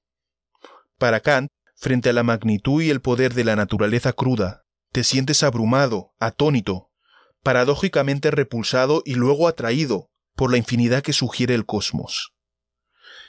Para 0.99 1.21
Kant, 1.21 1.51
frente 1.77 2.09
a 2.09 2.13
la 2.13 2.25
magnitud 2.25 2.83
y 2.83 2.91
el 2.91 3.01
poder 3.01 3.33
de 3.33 3.45
la 3.45 3.55
naturaleza 3.55 4.13
cruda, 4.13 4.65
te 4.93 5.05
sientes 5.05 5.43
abrumado, 5.43 6.15
atónito, 6.19 6.91
paradójicamente 7.43 8.31
repulsado 8.31 9.03
y 9.05 9.15
luego 9.15 9.49
atraído 9.49 10.11
por 10.35 10.51
la 10.51 10.59
infinidad 10.59 11.03
que 11.03 11.13
sugiere 11.13 11.55
el 11.55 11.67
cosmos. 11.67 12.35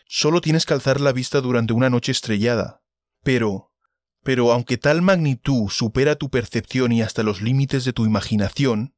Solo 0.07 0.41
tienes 0.41 0.65
que 0.65 0.73
alzar 0.73 0.99
la 0.99 1.13
vista 1.13 1.39
durante 1.41 1.73
una 1.73 1.89
noche 1.89 2.11
estrellada, 2.11 2.81
pero, 3.23 3.71
Pero 4.23 4.51
aunque 4.51 4.77
tal 4.77 5.01
magnitud 5.01 5.69
supera 5.69 6.15
tu 6.15 6.29
percepción 6.29 6.91
y 6.91 7.01
hasta 7.01 7.23
los 7.23 7.41
límites 7.41 7.85
de 7.85 7.93
tu 7.93 8.05
imaginación, 8.05 8.93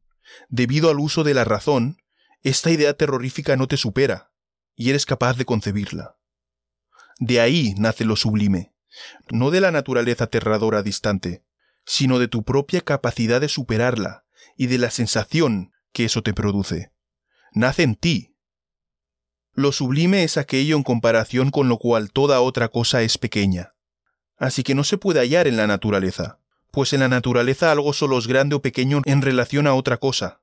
debido 0.50 0.90
al 0.90 1.00
uso 1.00 1.24
de 1.24 1.34
la 1.34 1.46
razón, 1.46 1.98
esta 2.42 2.72
idea 2.72 2.94
terrorífica 2.94 3.56
no 3.56 3.68
te 3.68 3.78
supera, 3.78 4.32
y 4.76 4.90
eres 4.90 5.06
capaz 5.06 5.38
de 5.38 5.46
concebirla. 5.46 6.18
De 7.20 7.40
ahí 7.40 7.74
nace 7.78 8.04
lo 8.04 8.16
sublime, 8.16 8.74
no 9.32 9.50
de 9.50 9.62
la 9.62 9.72
naturaleza 9.72 10.26
aterradora 10.26 10.84
distante, 10.84 11.46
sino 11.86 12.20
de 12.20 12.28
tu 12.28 12.44
propia 12.44 12.82
capacidad 12.82 13.42
de 13.42 13.50
superarla 13.50 14.26
y 14.58 14.68
de 14.68 14.78
la 14.78 14.92
sensación 14.92 15.72
que 15.92 16.06
eso 16.06 16.24
te 16.24 16.34
produce. 16.34 16.92
Nace 17.52 17.84
en 17.84 17.96
ti. 17.96 18.36
Lo 19.54 19.72
sublime 19.72 20.24
es 20.24 20.38
aquello 20.38 20.76
en 20.76 20.84
comparación 20.84 21.52
con 21.52 21.70
lo 21.70 21.78
cual 21.78 22.12
toda 22.12 22.42
otra 22.42 22.70
cosa 22.70 23.04
es 23.04 23.18
pequeña. 23.18 23.76
Así 24.38 24.64
que 24.64 24.76
no 24.76 24.84
se 24.84 24.98
puede 24.98 25.20
hallar 25.20 25.48
en 25.48 25.58
la 25.58 25.68
naturaleza, 25.68 26.40
pues 26.72 26.92
en 26.94 27.02
la 27.02 27.08
naturaleza 27.08 27.72
algo 27.72 27.94
solo 27.94 28.18
es 28.18 28.28
grande 28.28 28.56
o 28.56 28.62
pequeño 28.62 29.02
en 29.06 29.22
relación 29.22 29.68
a 29.68 29.76
otra 29.76 29.98
cosa. 29.98 30.42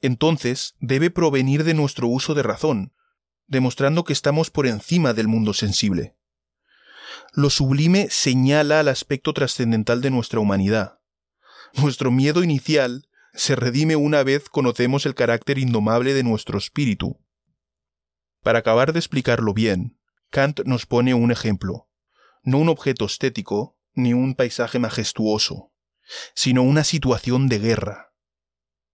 Entonces 0.00 0.74
debe 0.80 1.10
provenir 1.10 1.64
de 1.64 1.74
nuestro 1.74 2.08
uso 2.08 2.34
de 2.34 2.42
razón, 2.42 2.94
demostrando 3.46 4.04
que 4.04 4.14
estamos 4.14 4.50
por 4.50 4.66
encima 4.66 5.12
del 5.12 5.28
mundo 5.28 5.52
sensible. 5.52 6.16
Lo 7.32 7.50
sublime 7.50 8.08
señala 8.10 8.80
al 8.80 8.88
aspecto 8.88 9.32
trascendental 9.32 10.00
de 10.00 10.10
nuestra 10.10 10.40
humanidad. 10.40 11.00
Nuestro 11.74 12.10
miedo 12.10 12.42
inicial 12.42 13.08
se 13.34 13.56
redime 13.56 13.96
una 13.96 14.22
vez 14.22 14.48
conocemos 14.48 15.06
el 15.06 15.14
carácter 15.14 15.58
indomable 15.58 16.14
de 16.14 16.22
nuestro 16.22 16.58
espíritu. 16.58 17.20
Para 18.42 18.60
acabar 18.60 18.92
de 18.92 18.98
explicarlo 18.98 19.54
bien, 19.54 19.98
Kant 20.30 20.60
nos 20.64 20.86
pone 20.86 21.14
un 21.14 21.32
ejemplo, 21.32 21.88
no 22.42 22.58
un 22.58 22.68
objeto 22.68 23.06
estético 23.06 23.76
ni 23.92 24.12
un 24.14 24.34
paisaje 24.34 24.78
majestuoso, 24.78 25.72
sino 26.34 26.62
una 26.62 26.84
situación 26.84 27.48
de 27.48 27.58
guerra 27.58 28.13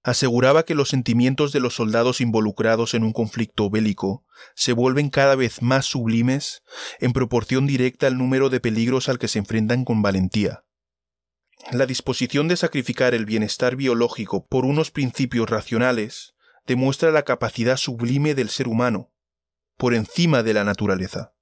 aseguraba 0.02 0.64
que 0.64 0.74
los 0.74 0.88
sentimientos 0.88 1.52
de 1.52 1.60
los 1.60 1.74
soldados 1.74 2.20
involucrados 2.20 2.94
en 2.94 3.04
un 3.04 3.12
conflicto 3.12 3.68
bélico 3.68 4.24
se 4.54 4.72
vuelven 4.72 5.10
cada 5.10 5.34
vez 5.34 5.60
más 5.60 5.84
sublimes 5.86 6.62
en 7.00 7.12
proporción 7.12 7.66
directa 7.66 8.06
al 8.06 8.16
número 8.16 8.48
de 8.48 8.60
peligros 8.60 9.08
al 9.08 9.18
que 9.18 9.28
se 9.28 9.38
enfrentan 9.38 9.84
con 9.84 10.00
valentía. 10.00 10.64
La 11.70 11.84
disposición 11.84 12.48
de 12.48 12.56
sacrificar 12.56 13.14
el 13.14 13.26
bienestar 13.26 13.76
biológico 13.76 14.46
por 14.46 14.64
unos 14.64 14.90
principios 14.90 15.50
racionales 15.50 16.34
demuestra 16.66 17.10
la 17.10 17.24
capacidad 17.24 17.76
sublime 17.76 18.34
del 18.34 18.48
ser 18.48 18.68
humano, 18.68 19.12
por 19.76 19.92
encima 19.92 20.42
de 20.42 20.54
la 20.54 20.64
naturaleza. 20.64 21.34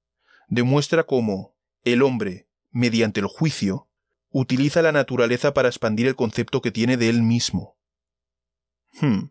Demuestra 0.49 1.05
cómo 1.05 1.55
el 1.85 2.03
hombre, 2.03 2.49
mediante 2.71 3.21
el 3.21 3.27
juicio, 3.27 3.89
utiliza 4.31 4.83
la 4.83 4.91
naturaleza 4.91 5.55
para 5.55 5.69
expandir 5.69 6.09
el 6.09 6.17
concepto 6.17 6.61
que 6.61 6.73
tiene 6.73 6.97
de 6.97 7.09
él 7.09 7.23
mismo 7.23 7.78
Hmm. 9.01 9.31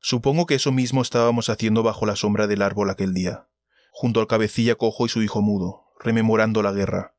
Supongo 0.00 0.46
que 0.46 0.54
eso 0.54 0.72
mismo 0.72 1.02
estábamos 1.02 1.48
haciendo 1.48 1.82
bajo 1.82 2.06
la 2.06 2.16
sombra 2.16 2.46
del 2.46 2.62
árbol 2.62 2.90
aquel 2.90 3.14
día, 3.14 3.48
junto 3.92 4.20
al 4.20 4.26
cabecilla 4.26 4.74
cojo 4.74 5.06
y 5.06 5.08
su 5.08 5.22
hijo 5.22 5.42
mudo, 5.42 5.86
rememorando 6.00 6.62
la 6.62 6.72
guerra. 6.72 7.14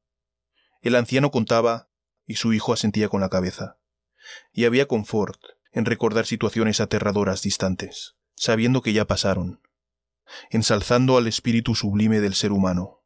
El 0.82 0.96
anciano 0.96 1.32
contaba 1.32 1.90
y 2.26 2.36
su 2.36 2.54
hijo 2.54 2.74
asentía 2.74 3.08
con 3.08 3.22
la 3.22 3.30
cabeza. 3.30 3.80
Y 4.52 4.66
había 4.66 4.88
confort 4.88 5.40
en 5.72 5.86
recordar 5.86 6.26
situaciones 6.26 6.82
aterradoras 6.82 7.42
distantes, 7.42 8.16
sabiendo 8.36 8.82
que 8.82 8.94
ya 8.94 9.06
pasaron, 9.06 9.62
ensalzando 10.50 11.18
al 11.18 11.28
espíritu 11.28 11.76
sublime 11.76 12.20
del 12.20 12.34
ser 12.34 12.52
humano. 12.52 13.04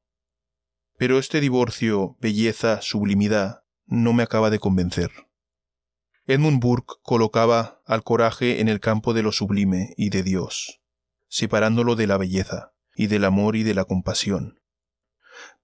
Pero 0.98 1.20
este 1.20 1.42
divorcio, 1.42 2.18
belleza, 2.20 2.82
sublimidad, 2.82 3.64
no 3.86 4.14
me 4.14 4.24
acaba 4.24 4.50
de 4.50 4.60
convencer. 4.60 5.12
Edmund 6.30 6.60
Burke 6.60 6.96
colocaba 7.04 7.82
al 7.86 8.04
coraje 8.04 8.60
en 8.60 8.68
el 8.68 8.82
campo 8.82 9.13
de 9.13 9.24
lo 9.24 9.32
sublime 9.32 9.94
y 9.96 10.10
de 10.10 10.24
Dios, 10.24 10.82
separándolo 11.30 11.96
de 11.96 12.06
la 12.06 12.18
belleza, 12.18 12.74
y 12.98 13.08
del 13.08 13.24
amor 13.24 13.56
y 13.56 13.63
de 13.63 13.74
la 13.74 13.86
compasión. 13.86 14.60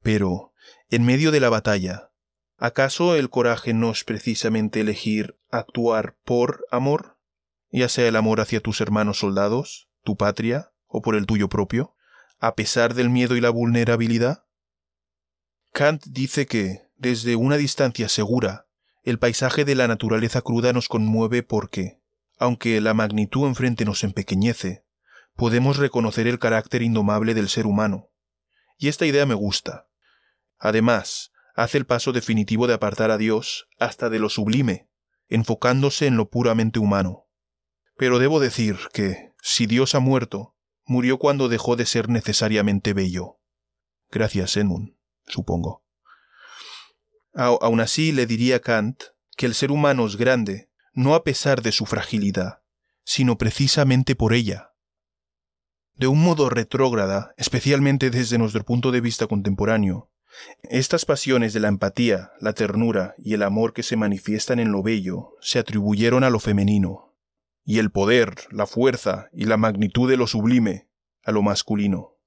Pero, 0.02 0.54
en 0.90 1.04
medio 1.04 1.32
de 1.32 1.42
la 1.42 1.50
batalla, 1.50 2.12
¿acaso 2.58 3.18
el 3.18 3.30
coraje 3.30 3.74
no 3.74 3.92
es 3.92 4.06
precisamente 4.06 4.80
elegir 4.80 5.38
actuar 5.52 6.16
por 6.24 6.66
amor, 6.72 7.18
ya 7.70 7.90
sea 7.90 8.08
el 8.08 8.16
amor 8.16 8.40
hacia 8.40 8.62
tus 8.62 8.80
hermanos 8.80 9.20
soldados, 9.20 9.90
tu 10.02 10.16
patria, 10.16 10.72
o 10.88 11.02
por 11.02 11.16
el 11.16 11.26
tuyo 11.26 11.50
propio, 11.50 11.98
a 12.40 12.56
pesar 12.56 12.94
del 12.94 13.10
miedo 13.10 13.36
y 13.36 13.42
la 13.42 13.50
vulnerabilidad? 13.50 14.46
Kant 15.74 16.06
dice 16.06 16.46
que, 16.46 16.88
desde 16.96 17.36
una 17.36 17.58
distancia 17.58 18.08
segura 18.08 18.68
el 19.04 19.20
paisaje 19.20 19.66
de 19.66 19.76
la 19.76 19.88
naturaleza 19.88 20.42
cruda 20.42 20.72
nos 20.72 20.88
conmueve 20.88 21.44
porque, 21.44 22.00
aunque 22.38 22.80
la 22.80 22.94
magnitud 22.94 23.46
enfrente 23.48 23.84
nos 23.84 24.04
empequeñece, 24.04 24.86
podemos 25.36 25.78
reconocer 25.78 26.28
el 26.28 26.40
carácter 26.40 26.82
indomable 26.82 27.34
del 27.34 27.50
ser 27.50 27.66
humano. 27.66 28.10
Y 28.78 28.88
esta 28.88 29.06
idea 29.06 29.26
me 29.26 29.34
gusta. 29.34 29.88
Además, 30.58 31.32
hace 31.56 31.78
el 31.78 31.86
paso 31.86 32.14
definitivo 32.14 32.66
de 32.66 32.74
apartar 32.74 33.12
a 33.12 33.18
Dios 33.18 33.68
hasta 33.78 34.10
de 34.10 34.20
lo 34.20 34.30
sublime, 34.30 34.90
enfocándose 35.28 36.08
en 36.08 36.16
lo 36.16 36.30
puramente 36.30 36.80
humano. 36.80 37.28
Pero 37.98 38.20
debo 38.20 38.40
decir 38.40 38.78
que, 38.94 39.34
si 39.42 39.66
Dios 39.66 39.96
ha 39.96 40.00
muerto, 40.00 40.56
murió 40.86 41.20
cuando 41.20 41.50
dejó 41.50 41.76
de 41.76 41.86
ser 41.86 42.08
necesariamente 42.10 42.94
bello. 42.94 43.40
Gracias, 44.10 44.56
Edmund, 44.56 44.96
supongo. 45.28 45.83
Aun 47.34 47.80
así 47.80 48.12
le 48.12 48.26
diría 48.26 48.60
Kant 48.60 49.04
que 49.36 49.46
el 49.46 49.56
ser 49.56 49.72
humano 49.72 50.06
es 50.06 50.16
grande, 50.16 50.70
no 50.94 51.16
a 51.16 51.24
pesar 51.24 51.62
de 51.62 51.72
su 51.72 51.86
fragilidad, 51.86 52.62
sino 53.04 53.38
precisamente 53.38 54.16
por 54.16 54.34
ella. 54.34 54.72
De 55.96 56.08
un 56.08 56.22
modo 56.22 56.50
retrógrada, 56.50 57.34
especialmente 57.38 58.10
desde 58.10 58.38
nuestro 58.38 58.64
punto 58.64 58.92
de 58.92 59.02
vista 59.02 59.28
contemporáneo, 59.28 60.12
estas 60.64 61.06
pasiones 61.06 61.54
de 61.54 61.60
la 61.60 61.68
empatía, 61.68 62.32
la 62.40 62.54
ternura 62.54 63.14
y 63.18 63.34
el 63.34 63.44
amor 63.44 63.74
que 63.74 63.84
se 63.84 63.96
manifiestan 63.96 64.60
en 64.60 64.72
lo 64.72 64.82
bello 64.82 65.36
se 65.42 65.60
atribuyeron 65.60 66.24
a 66.24 66.30
lo 66.30 66.40
femenino, 66.40 67.16
y 67.64 67.80
el 67.80 67.92
poder, 67.92 68.36
la 68.50 68.66
fuerza 68.66 69.30
y 69.32 69.46
la 69.46 69.58
magnitud 69.58 70.10
de 70.10 70.18
lo 70.18 70.28
sublime 70.28 70.90
a 71.24 71.32
lo 71.32 71.42
masculino. 71.42 72.18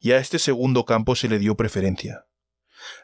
Y 0.00 0.12
a 0.12 0.18
este 0.18 0.38
segundo 0.38 0.84
campo 0.84 1.14
se 1.14 1.28
le 1.28 1.38
dio 1.38 1.56
preferencia. 1.56 2.26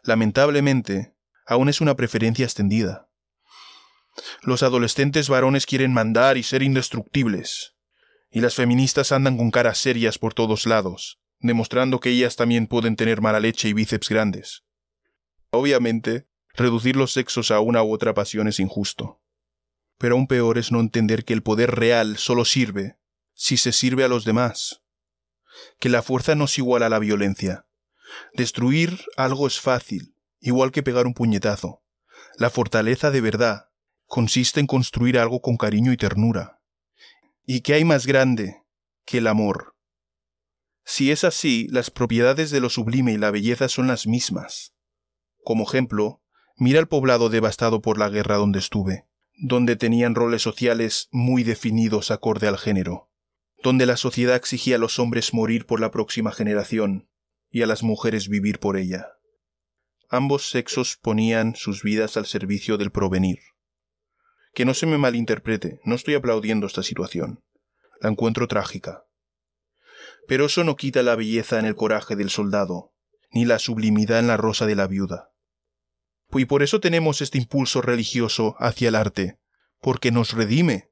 Lamentablemente, 0.02 1.14
aún 1.46 1.68
es 1.68 1.80
una 1.80 1.96
preferencia 1.96 2.44
extendida. 2.44 3.08
Los 4.42 4.62
adolescentes 4.62 5.28
varones 5.28 5.66
quieren 5.66 5.92
mandar 5.92 6.36
y 6.36 6.42
ser 6.42 6.62
indestructibles, 6.62 7.74
y 8.30 8.40
las 8.40 8.54
feministas 8.54 9.12
andan 9.12 9.36
con 9.36 9.50
caras 9.50 9.78
serias 9.78 10.18
por 10.18 10.34
todos 10.34 10.66
lados, 10.66 11.20
demostrando 11.40 12.00
que 12.00 12.10
ellas 12.10 12.36
también 12.36 12.66
pueden 12.66 12.96
tener 12.96 13.20
mala 13.20 13.40
leche 13.40 13.68
y 13.68 13.72
bíceps 13.72 14.08
grandes. 14.08 14.64
Obviamente, 15.50 16.26
reducir 16.54 16.96
los 16.96 17.12
sexos 17.12 17.50
a 17.50 17.60
una 17.60 17.82
u 17.82 17.92
otra 17.92 18.14
pasión 18.14 18.48
es 18.48 18.60
injusto. 18.60 19.20
Pero 19.98 20.14
aún 20.14 20.26
peor 20.26 20.58
es 20.58 20.72
no 20.72 20.80
entender 20.80 21.24
que 21.24 21.32
el 21.32 21.42
poder 21.42 21.74
real 21.74 22.16
solo 22.18 22.44
sirve 22.44 22.98
si 23.32 23.56
se 23.58 23.72
sirve 23.72 24.02
a 24.04 24.08
los 24.08 24.24
demás. 24.24 24.82
Que 25.78 25.88
la 25.88 26.02
fuerza 26.02 26.34
no 26.34 26.44
es 26.44 26.58
igual 26.58 26.82
a 26.82 26.88
la 26.88 26.98
violencia, 26.98 27.65
Destruir 28.34 29.04
algo 29.16 29.46
es 29.46 29.60
fácil, 29.60 30.14
igual 30.40 30.72
que 30.72 30.82
pegar 30.82 31.06
un 31.06 31.14
puñetazo. 31.14 31.82
La 32.38 32.50
fortaleza 32.50 33.10
de 33.10 33.20
verdad 33.20 33.70
consiste 34.06 34.60
en 34.60 34.66
construir 34.66 35.18
algo 35.18 35.40
con 35.40 35.56
cariño 35.56 35.92
y 35.92 35.96
ternura. 35.96 36.60
¿Y 37.44 37.60
qué 37.60 37.74
hay 37.74 37.84
más 37.84 38.06
grande 38.06 38.62
que 39.04 39.18
el 39.18 39.26
amor? 39.26 39.74
Si 40.84 41.10
es 41.10 41.24
así, 41.24 41.66
las 41.70 41.90
propiedades 41.90 42.50
de 42.50 42.60
lo 42.60 42.70
sublime 42.70 43.12
y 43.12 43.18
la 43.18 43.30
belleza 43.30 43.68
son 43.68 43.88
las 43.88 44.06
mismas. 44.06 44.72
Como 45.42 45.64
ejemplo, 45.64 46.22
mira 46.56 46.78
el 46.78 46.86
poblado 46.86 47.28
devastado 47.28 47.82
por 47.82 47.98
la 47.98 48.08
guerra 48.08 48.36
donde 48.36 48.60
estuve, 48.60 49.06
donde 49.36 49.76
tenían 49.76 50.14
roles 50.14 50.42
sociales 50.42 51.08
muy 51.10 51.42
definidos 51.42 52.10
acorde 52.10 52.48
al 52.48 52.56
género, 52.56 53.10
donde 53.62 53.86
la 53.86 53.96
sociedad 53.96 54.36
exigía 54.36 54.76
a 54.76 54.78
los 54.78 54.98
hombres 54.98 55.34
morir 55.34 55.66
por 55.66 55.80
la 55.80 55.90
próxima 55.90 56.32
generación, 56.32 57.08
y 57.50 57.62
a 57.62 57.66
las 57.66 57.82
mujeres 57.82 58.28
vivir 58.28 58.58
por 58.58 58.76
ella. 58.76 59.12
Ambos 60.08 60.50
sexos 60.50 60.98
ponían 61.00 61.56
sus 61.56 61.82
vidas 61.82 62.16
al 62.16 62.26
servicio 62.26 62.78
del 62.78 62.92
provenir. 62.92 63.40
Que 64.54 64.64
no 64.64 64.72
se 64.72 64.86
me 64.86 64.98
malinterprete, 64.98 65.80
no 65.84 65.94
estoy 65.94 66.14
aplaudiendo 66.14 66.66
esta 66.66 66.82
situación. 66.82 67.42
La 68.00 68.10
encuentro 68.10 68.46
trágica. 68.46 69.04
Pero 70.28 70.46
eso 70.46 70.64
no 70.64 70.76
quita 70.76 71.02
la 71.02 71.16
belleza 71.16 71.58
en 71.58 71.66
el 71.66 71.74
coraje 71.74 72.14
del 72.14 72.30
soldado, 72.30 72.94
ni 73.30 73.44
la 73.44 73.58
sublimidad 73.58 74.20
en 74.20 74.28
la 74.28 74.36
rosa 74.36 74.66
de 74.66 74.76
la 74.76 74.86
viuda. 74.86 75.32
Y 76.32 76.44
por 76.44 76.62
eso 76.62 76.80
tenemos 76.80 77.20
este 77.20 77.38
impulso 77.38 77.82
religioso 77.82 78.54
hacia 78.58 78.88
el 78.88 78.94
arte, 78.94 79.38
porque 79.80 80.10
nos 80.10 80.32
redime. 80.32 80.90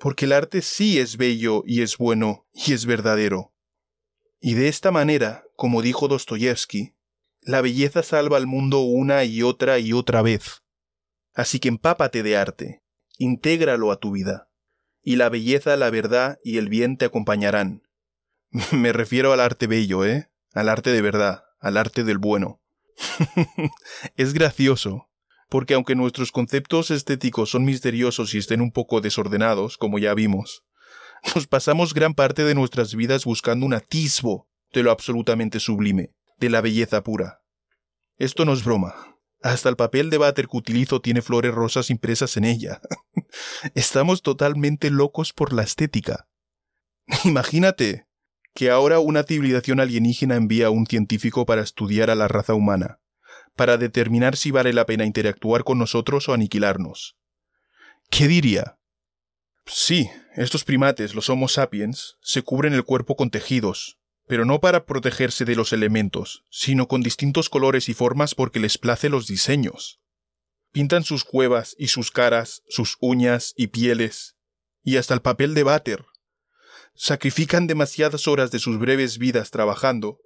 Porque 0.00 0.24
el 0.26 0.32
arte 0.32 0.62
sí 0.62 0.98
es 0.98 1.16
bello 1.16 1.62
y 1.66 1.82
es 1.82 1.96
bueno 1.96 2.46
y 2.52 2.72
es 2.72 2.84
verdadero, 2.84 3.53
y 4.46 4.52
de 4.52 4.68
esta 4.68 4.90
manera, 4.90 5.46
como 5.56 5.80
dijo 5.80 6.06
Dostoyevsky, 6.06 6.94
La 7.40 7.62
belleza 7.62 8.02
salva 8.02 8.36
al 8.36 8.46
mundo 8.46 8.80
una 8.80 9.24
y 9.24 9.42
otra 9.42 9.78
y 9.78 9.94
otra 9.94 10.20
vez. 10.20 10.62
Así 11.32 11.60
que 11.60 11.68
empápate 11.68 12.22
de 12.22 12.36
arte, 12.36 12.82
intégralo 13.16 13.90
a 13.90 13.96
tu 13.96 14.10
vida, 14.10 14.50
y 15.02 15.16
la 15.16 15.30
belleza, 15.30 15.78
la 15.78 15.88
verdad 15.88 16.40
y 16.44 16.58
el 16.58 16.68
bien 16.68 16.98
te 16.98 17.06
acompañarán. 17.06 17.88
Me 18.70 18.92
refiero 18.92 19.32
al 19.32 19.40
arte 19.40 19.66
bello, 19.66 20.04
¿eh? 20.04 20.30
Al 20.52 20.68
arte 20.68 20.90
de 20.90 21.00
verdad, 21.00 21.44
al 21.58 21.78
arte 21.78 22.04
del 22.04 22.18
bueno. 22.18 22.60
es 24.16 24.34
gracioso, 24.34 25.08
porque 25.48 25.72
aunque 25.72 25.94
nuestros 25.94 26.32
conceptos 26.32 26.90
estéticos 26.90 27.48
son 27.48 27.64
misteriosos 27.64 28.34
y 28.34 28.38
estén 28.38 28.60
un 28.60 28.72
poco 28.72 29.00
desordenados, 29.00 29.78
como 29.78 29.98
ya 29.98 30.12
vimos, 30.12 30.64
nos 31.34 31.46
pasamos 31.46 31.94
gran 31.94 32.14
parte 32.14 32.44
de 32.44 32.54
nuestras 32.54 32.94
vidas 32.94 33.24
buscando 33.24 33.66
un 33.66 33.74
atisbo 33.74 34.48
de 34.72 34.82
lo 34.82 34.90
absolutamente 34.90 35.60
sublime, 35.60 36.10
de 36.38 36.50
la 36.50 36.60
belleza 36.60 37.02
pura. 37.02 37.40
Esto 38.16 38.44
no 38.44 38.52
es 38.52 38.64
broma. 38.64 38.94
Hasta 39.42 39.68
el 39.68 39.76
papel 39.76 40.10
de 40.10 40.18
váter 40.18 40.48
que 40.48 40.56
utilizo 40.56 41.00
tiene 41.00 41.22
flores 41.22 41.54
rosas 41.54 41.90
impresas 41.90 42.36
en 42.36 42.44
ella. 42.44 42.80
Estamos 43.74 44.22
totalmente 44.22 44.90
locos 44.90 45.32
por 45.32 45.52
la 45.52 45.62
estética. 45.62 46.28
Imagínate 47.24 48.06
que 48.54 48.70
ahora 48.70 49.00
una 49.00 49.24
civilización 49.24 49.80
alienígena 49.80 50.36
envía 50.36 50.68
a 50.68 50.70
un 50.70 50.86
científico 50.86 51.44
para 51.44 51.62
estudiar 51.62 52.10
a 52.10 52.14
la 52.14 52.28
raza 52.28 52.54
humana 52.54 53.00
para 53.56 53.76
determinar 53.76 54.36
si 54.36 54.50
vale 54.50 54.72
la 54.72 54.86
pena 54.86 55.04
interactuar 55.04 55.64
con 55.64 55.78
nosotros 55.78 56.28
o 56.28 56.34
aniquilarnos. 56.34 57.16
¿Qué 58.10 58.28
diría? 58.28 58.78
Sí, 59.66 60.10
estos 60.36 60.64
primates, 60.64 61.14
los 61.14 61.30
Homo 61.30 61.48
sapiens, 61.48 62.16
se 62.20 62.42
cubren 62.42 62.74
el 62.74 62.84
cuerpo 62.84 63.16
con 63.16 63.30
tejidos, 63.30 63.98
pero 64.26 64.44
no 64.44 64.60
para 64.60 64.84
protegerse 64.84 65.44
de 65.44 65.54
los 65.54 65.72
elementos, 65.72 66.44
sino 66.50 66.88
con 66.88 67.02
distintos 67.02 67.48
colores 67.48 67.88
y 67.88 67.94
formas 67.94 68.34
porque 68.34 68.58
les 68.58 68.78
place 68.78 69.08
los 69.08 69.26
diseños. 69.26 70.00
Pintan 70.72 71.04
sus 71.04 71.24
cuevas 71.24 71.76
y 71.78 71.88
sus 71.88 72.10
caras, 72.10 72.62
sus 72.68 72.96
uñas 73.00 73.52
y 73.56 73.68
pieles, 73.68 74.36
y 74.82 74.96
hasta 74.96 75.14
el 75.14 75.22
papel 75.22 75.54
de 75.54 75.62
váter. 75.62 76.04
Sacrifican 76.94 77.66
demasiadas 77.66 78.26
horas 78.26 78.50
de 78.50 78.58
sus 78.58 78.78
breves 78.78 79.18
vidas 79.18 79.50
trabajando 79.50 80.18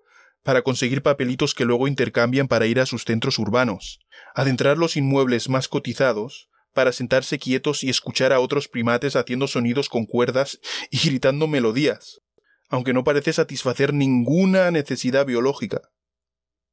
para 0.42 0.62
conseguir 0.62 1.02
papelitos 1.02 1.54
que 1.54 1.64
luego 1.64 1.88
intercambian 1.88 2.48
para 2.48 2.66
ir 2.66 2.80
a 2.80 2.86
sus 2.86 3.04
centros 3.04 3.38
urbanos, 3.38 4.00
adentrar 4.34 4.78
los 4.78 4.96
inmuebles 4.96 5.48
más 5.48 5.68
cotizados, 5.68 6.48
para 6.78 6.92
sentarse 6.92 7.40
quietos 7.40 7.82
y 7.82 7.90
escuchar 7.90 8.32
a 8.32 8.38
otros 8.38 8.68
primates 8.68 9.16
haciendo 9.16 9.48
sonidos 9.48 9.88
con 9.88 10.06
cuerdas 10.06 10.60
y 10.92 11.08
gritando 11.08 11.48
melodías, 11.48 12.20
aunque 12.68 12.92
no 12.92 13.02
parece 13.02 13.32
satisfacer 13.32 13.92
ninguna 13.92 14.70
necesidad 14.70 15.26
biológica. 15.26 15.90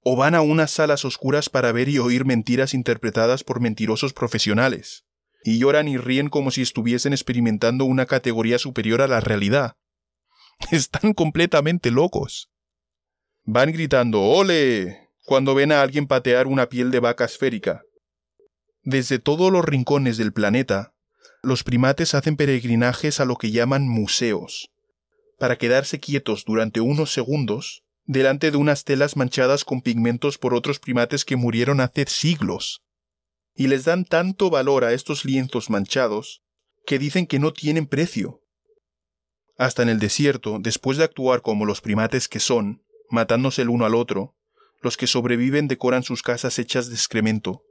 O 0.01 0.15
van 0.15 0.35
a 0.35 0.41
unas 0.41 0.69
salas 0.69 1.05
oscuras 1.05 1.49
para 1.49 1.71
ver 1.71 1.89
y 1.89 1.97
oír 1.97 2.23
mentiras 2.23 2.75
interpretadas 2.75 3.43
por 3.43 3.61
mentirosos 3.61 4.13
profesionales, 4.13 5.05
y 5.43 5.57
lloran 5.57 5.87
y 5.87 5.97
ríen 5.97 6.29
como 6.29 6.51
si 6.51 6.61
estuviesen 6.61 7.11
experimentando 7.11 7.83
una 7.85 8.05
categoría 8.05 8.59
superior 8.59 9.01
a 9.01 9.07
la 9.07 9.21
realidad. 9.21 9.75
Están 10.69 11.13
completamente 11.13 11.89
locos. 11.89 12.51
Van 13.43 13.71
gritando 13.71 14.21
¡Ole! 14.21 15.09
cuando 15.25 15.55
ven 15.55 15.71
a 15.71 15.81
alguien 15.81 16.05
patear 16.05 16.45
una 16.45 16.69
piel 16.69 16.91
de 16.91 16.99
vaca 16.99 17.25
esférica. 17.25 17.81
Desde 18.85 19.17
todos 19.17 19.51
los 19.51 19.65
rincones 19.65 20.17
del 20.17 20.31
planeta, 20.31 20.93
los 21.41 21.63
primates 21.63 22.13
hacen 22.13 22.37
peregrinajes 22.37 23.19
a 23.19 23.25
lo 23.25 23.35
que 23.35 23.49
llaman 23.49 23.87
museos, 23.87 24.69
para 25.39 25.57
quedarse 25.57 25.99
quietos 25.99 26.45
durante 26.45 26.81
unos 26.81 27.11
segundos 27.11 27.83
delante 28.05 28.51
de 28.51 28.57
unas 28.57 28.83
telas 28.83 29.17
manchadas 29.17 29.65
con 29.65 29.81
pigmentos 29.81 30.37
por 30.37 30.53
otros 30.53 30.77
primates 30.77 31.25
que 31.25 31.35
murieron 31.35 31.81
hace 31.81 32.05
siglos. 32.05 32.83
Y 33.55 33.65
les 33.67 33.85
dan 33.85 34.05
tanto 34.05 34.51
valor 34.51 34.83
a 34.83 34.93
estos 34.93 35.25
lienzos 35.25 35.71
manchados 35.71 36.43
que 36.85 36.99
dicen 36.99 37.25
que 37.25 37.39
no 37.39 37.53
tienen 37.53 37.87
precio. 37.87 38.43
Hasta 39.57 39.81
en 39.81 39.89
el 39.89 39.97
desierto, 39.97 40.59
después 40.59 40.99
de 40.99 41.05
actuar 41.05 41.41
como 41.41 41.65
los 41.65 41.81
primates 41.81 42.27
que 42.27 42.39
son, 42.39 42.83
matándose 43.09 43.63
el 43.63 43.69
uno 43.69 43.87
al 43.87 43.95
otro, 43.95 44.35
los 44.83 44.95
que 44.95 45.07
sobreviven 45.07 45.67
decoran 45.67 46.03
sus 46.03 46.21
casas 46.21 46.59
hechas 46.59 46.89
de 46.89 46.93
excremento, 46.93 47.63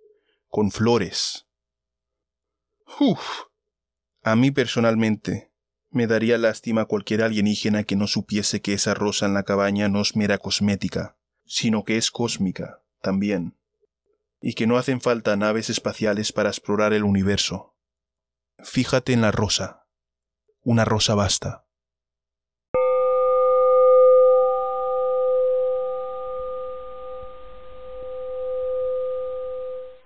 con 0.54 0.70
flores. 0.70 1.48
Uf. 3.00 3.46
A 4.22 4.36
mí 4.36 4.52
personalmente 4.52 5.50
me 5.90 6.06
daría 6.06 6.38
lástima 6.38 6.84
cualquier 6.84 7.24
alienígena 7.24 7.82
que 7.82 7.96
no 7.96 8.06
supiese 8.06 8.62
que 8.62 8.72
esa 8.72 8.94
rosa 8.94 9.26
en 9.26 9.34
la 9.34 9.42
cabaña 9.42 9.88
no 9.88 10.00
es 10.00 10.14
mera 10.14 10.38
cosmética, 10.38 11.18
sino 11.44 11.82
que 11.82 11.96
es 11.96 12.12
cósmica 12.12 12.84
también, 13.02 13.58
y 14.40 14.54
que 14.54 14.68
no 14.68 14.78
hacen 14.78 15.00
falta 15.00 15.34
naves 15.34 15.70
espaciales 15.70 16.30
para 16.32 16.50
explorar 16.50 16.92
el 16.92 17.02
universo. 17.02 17.74
Fíjate 18.62 19.12
en 19.12 19.22
la 19.22 19.32
rosa. 19.32 19.88
Una 20.62 20.84
rosa 20.84 21.16
basta. 21.16 21.63